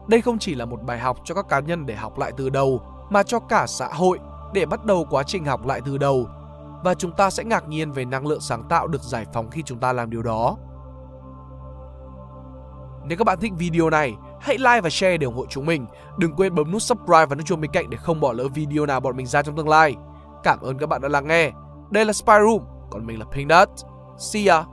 Đây 0.08 0.20
không 0.20 0.38
chỉ 0.38 0.54
là 0.54 0.64
một 0.64 0.82
bài 0.82 0.98
học 0.98 1.18
cho 1.24 1.34
các 1.34 1.48
cá 1.48 1.60
nhân 1.60 1.86
để 1.86 1.94
học 1.94 2.18
lại 2.18 2.32
từ 2.36 2.50
đầu, 2.50 2.80
mà 3.10 3.22
cho 3.22 3.40
cả 3.40 3.66
xã 3.66 3.88
hội 3.88 4.18
để 4.52 4.66
bắt 4.66 4.84
đầu 4.84 5.06
quá 5.10 5.22
trình 5.22 5.44
học 5.44 5.66
lại 5.66 5.80
từ 5.84 5.98
đầu. 5.98 6.26
Và 6.84 6.94
chúng 6.94 7.12
ta 7.12 7.30
sẽ 7.30 7.44
ngạc 7.44 7.68
nhiên 7.68 7.92
về 7.92 8.04
năng 8.04 8.26
lượng 8.26 8.40
sáng 8.40 8.62
tạo 8.68 8.86
được 8.86 9.02
giải 9.02 9.26
phóng 9.32 9.50
khi 9.50 9.62
chúng 9.62 9.78
ta 9.78 9.92
làm 9.92 10.10
điều 10.10 10.22
đó. 10.22 10.56
Nếu 13.04 13.18
các 13.18 13.24
bạn 13.24 13.38
thích 13.40 13.52
video 13.56 13.90
này, 13.90 14.16
hãy 14.48 14.58
like 14.58 14.80
và 14.80 14.90
share 14.90 15.16
để 15.16 15.24
ủng 15.24 15.36
hộ 15.36 15.46
chúng 15.46 15.66
mình. 15.66 15.86
Đừng 16.18 16.32
quên 16.32 16.54
bấm 16.54 16.70
nút 16.70 16.82
subscribe 16.82 17.26
và 17.26 17.36
nút 17.36 17.46
chuông 17.46 17.60
bên 17.60 17.70
cạnh 17.70 17.90
để 17.90 17.98
không 17.98 18.20
bỏ 18.20 18.32
lỡ 18.32 18.48
video 18.48 18.86
nào 18.86 19.00
bọn 19.00 19.16
mình 19.16 19.26
ra 19.26 19.42
trong 19.42 19.56
tương 19.56 19.68
lai. 19.68 19.94
Cảm 20.42 20.60
ơn 20.60 20.78
các 20.78 20.88
bạn 20.88 21.00
đã 21.00 21.08
lắng 21.08 21.26
nghe. 21.26 21.50
Đây 21.90 22.04
là 22.04 22.12
Spy 22.12 22.32
Room, 22.46 22.60
còn 22.90 23.06
mình 23.06 23.18
là 23.18 23.24
Pink 23.32 23.50
Nut. 23.50 23.68
See 24.18 24.46
ya! 24.46 24.64